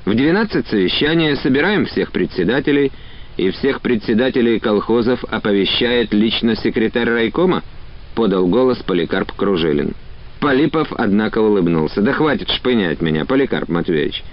[0.06, 2.92] В двенадцать совещания собираем всех председателей»
[3.38, 7.64] и всех председателей колхозов оповещает лично секретарь райкома?»—
[8.16, 9.94] подал голос Поликарп Кружилин.
[10.40, 12.02] Полипов, однако, улыбнулся.
[12.02, 14.24] «Да хватит шпынять меня, Поликарп Матвеевич.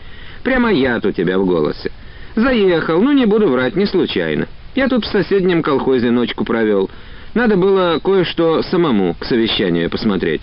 [0.42, 1.92] Прямо яд у тебя в голосе.
[2.34, 4.48] Заехал, ну не буду врать, не случайно.
[4.74, 6.90] Я тут в соседнем колхозе ночку провел.
[7.34, 10.42] Надо было кое-что самому к совещанию посмотреть.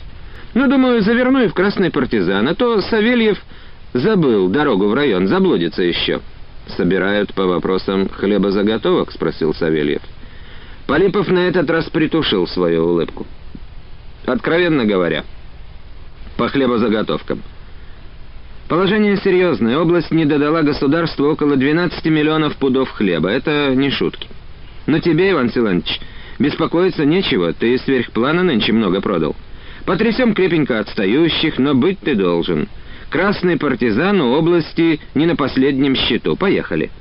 [0.54, 3.38] Ну, думаю, заверну и в Красный партизан, а то Савельев
[3.94, 6.22] забыл дорогу в район, заблудится еще»
[6.76, 10.02] собирают по вопросам хлебозаготовок?»— спросил Савельев.
[10.88, 13.26] Полипов на этот раз притушил свою улыбку.
[14.26, 15.24] «Откровенно говоря,
[16.38, 17.42] по хлебозаготовкам.
[18.72, 19.78] Положение серьезное.
[19.78, 23.28] Область не додала государству около 12 миллионов пудов хлеба.
[23.28, 24.30] Это не шутки.
[24.88, 26.00] Но тебе, Иван Силанович,
[26.40, 27.52] беспокоиться нечего.
[27.52, 29.36] Ты сверхплана нынче много продал.
[29.86, 32.70] Потрясем крепенько отстающих, но быть ты должен».
[33.10, 36.38] Красный партизан у области не на последнем счету.
[36.38, 36.92] Поехали.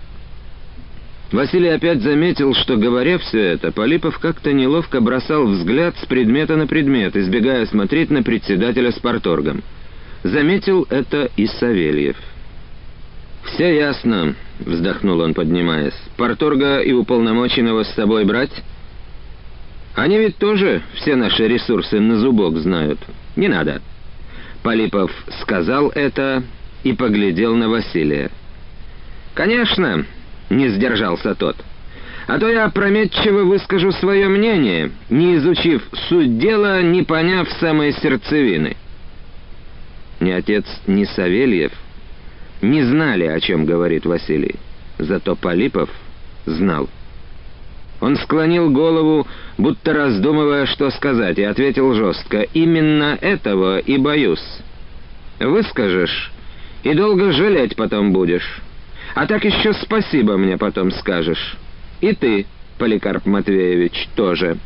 [1.30, 6.66] Василий опять заметил, что, говоря все это, Полипов как-то неловко бросал взгляд с предмета на
[6.66, 9.62] предмет, избегая смотреть на председателя с порторгом.
[10.22, 12.16] Заметил это и Савельев.
[13.44, 15.94] «Все ясно»,— вздохнул он, поднимаясь.
[16.16, 18.52] «Порторга и уполномоченного с собой брать?»
[19.94, 22.98] «Они ведь тоже все наши ресурсы на зубок знают.
[23.34, 23.80] Не надо».
[24.62, 25.10] Полипов
[25.40, 26.42] сказал это
[26.84, 28.30] и поглядел на Василия.
[29.34, 30.04] «Конечно»,—
[30.50, 31.56] не сдержался тот.
[32.26, 38.76] «А то я опрометчиво выскажу свое мнение, не изучив суть дела, не поняв самой сердцевины».
[40.20, 41.72] Ни отец, ни Савельев
[42.62, 44.56] не знали, о чем говорит Василий.
[44.98, 45.88] Зато Полипов
[46.44, 46.88] знал.
[48.00, 49.26] Он склонил голову,
[49.58, 52.42] будто раздумывая, что сказать, и ответил жестко.
[52.54, 54.44] «Именно этого и боюсь.
[55.38, 56.32] Выскажешь,
[56.82, 58.60] и долго жалеть потом будешь.
[59.14, 61.56] А так еще спасибо мне потом скажешь.
[62.00, 62.46] И ты,
[62.78, 64.58] Поликарп Матвеевич, тоже».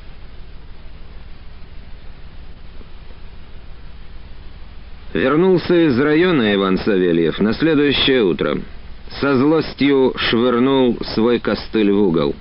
[5.14, 8.58] Вернулся из района Иван Савельев на следующее утро.
[9.20, 12.34] Со злостью швырнул свой костыль в угол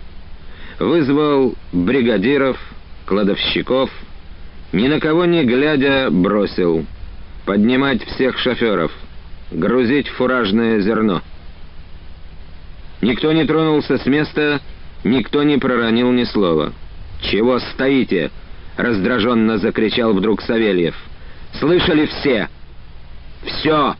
[0.79, 2.57] вызвал бригадиров,
[3.05, 3.89] кладовщиков,
[4.71, 6.85] ни на кого не глядя бросил
[7.45, 8.91] поднимать всех шоферов,
[9.51, 11.21] грузить фуражное зерно.
[13.01, 14.61] Никто не тронулся с места,
[15.03, 16.73] никто не проронил ни слова.
[17.21, 18.31] «Чего стоите?»—
[18.77, 20.95] раздраженно закричал вдруг Савельев.
[21.59, 22.49] «Слышали все?
[23.45, 23.95] Все!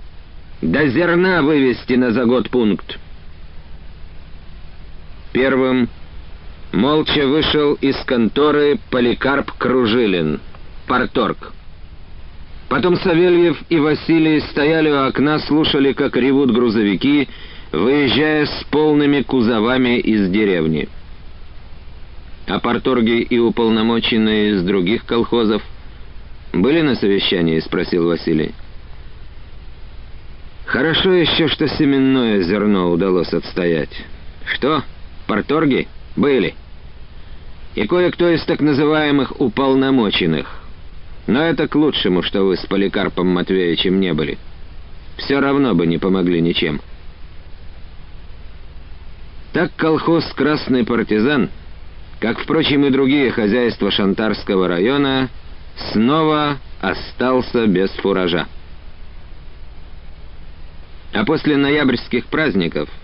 [0.62, 3.00] До зерна вывести на загод пункт!»
[5.34, 5.89] Первым
[6.72, 10.39] молча вышел из конторы Поликарп Кружилин,
[10.88, 11.54] порторг.
[12.70, 17.28] Потом Савельев и Василий стояли у окна, слушали, как ревут грузовики,
[17.72, 20.88] выезжая с полными кузовами из деревни.
[22.48, 25.64] А порторги и уполномоченные из других колхозов
[26.52, 28.54] были на совещании, спросил Василий.
[30.66, 34.05] Хорошо еще, что семенное зерно удалось отстоять.
[34.45, 34.84] Что,
[35.28, 35.88] порторги?
[36.16, 36.55] Были
[37.76, 40.47] и кое-кто из так называемых уполномоченных.
[41.26, 44.38] Но это к лучшему, что вы с Поликарпом Матвеевичем не были.
[45.18, 46.82] Все равно бы не помогли ничем.
[49.53, 51.49] Так колхоз «Красный партизан»,
[52.20, 55.30] как, впрочем, и другие хозяйства Шантарского района,
[55.91, 58.47] снова остался без фуража.
[61.14, 62.89] А после ноябрьских праздников–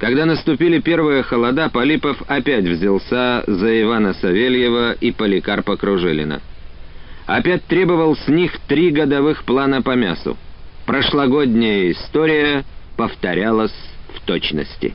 [0.00, 6.40] когда наступили первые холода, Полипов опять взялся за Ивана Савельева и Поликарпа Кружилина.
[7.26, 10.38] Опять требовал с них три годовых плана по мясу.
[10.86, 12.64] Прошлогодняя история
[12.96, 13.74] повторялась
[14.14, 14.94] в точности.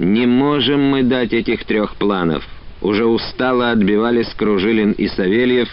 [0.00, 2.44] «Не можем мы дать этих трех планов»,—
[2.82, 5.68] уже устало отбивались Кружилин и Савельев,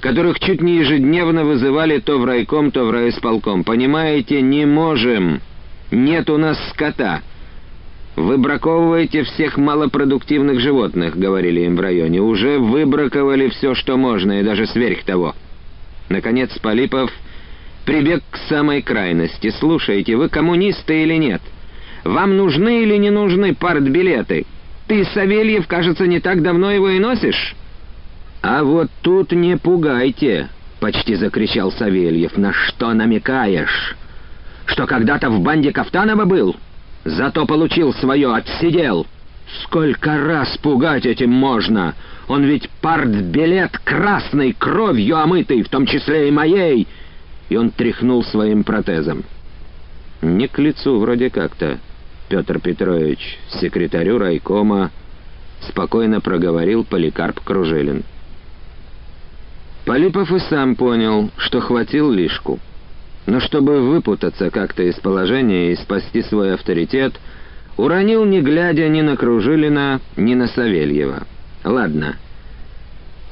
[0.00, 3.64] которых чуть не ежедневно вызывали то в райком, то в райисполком.
[3.64, 5.40] «Понимаете, не можем.
[5.90, 7.22] Нет у нас скота».
[8.16, 12.20] «Выбраковывайте всех малопродуктивных животных»,— говорили им в районе.
[12.20, 15.34] «Уже выбраковали все, что можно, и даже сверх того».
[16.08, 17.10] Наконец Полипов
[17.86, 19.54] прибег к самой крайности.
[19.58, 21.40] «Слушайте, вы коммунисты или нет?
[22.04, 24.44] Вам нужны или не нужны партбилеты?
[24.88, 27.54] Ты, Савельев, кажется, не так давно его и носишь?»
[28.42, 30.48] «А вот тут не пугайте»,—
[30.80, 32.36] почти закричал Савельев.
[32.36, 33.96] «На что намекаешь?
[34.66, 36.56] Что когда-то в банде Кафтанова был?»
[37.04, 39.06] Зато получил свое, отсидел.
[39.64, 41.94] Сколько раз пугать этим можно?
[42.28, 46.86] Он ведь партбилет красной кровью омытый, в том числе и моей.
[47.48, 49.24] И он тряхнул своим протезом.
[50.22, 51.78] Не к лицу вроде как-то,
[52.28, 54.90] Петр Петрович, секретарю райкома,
[55.68, 58.04] спокойно проговорил Поликарп Кружилин.
[59.84, 62.58] Полипов и сам понял, что хватил лишку.
[63.26, 67.14] Но чтобы выпутаться как-то из положения и спасти свой авторитет,
[67.76, 71.26] уронил, не глядя ни на Кружилина, ни на Савельева.
[71.64, 72.16] «Ладно.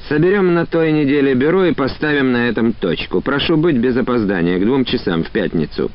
[0.07, 3.21] Соберем на той неделе бюро и поставим на этом точку.
[3.21, 5.91] Прошу быть без опоздания, к двум часам в пятницу».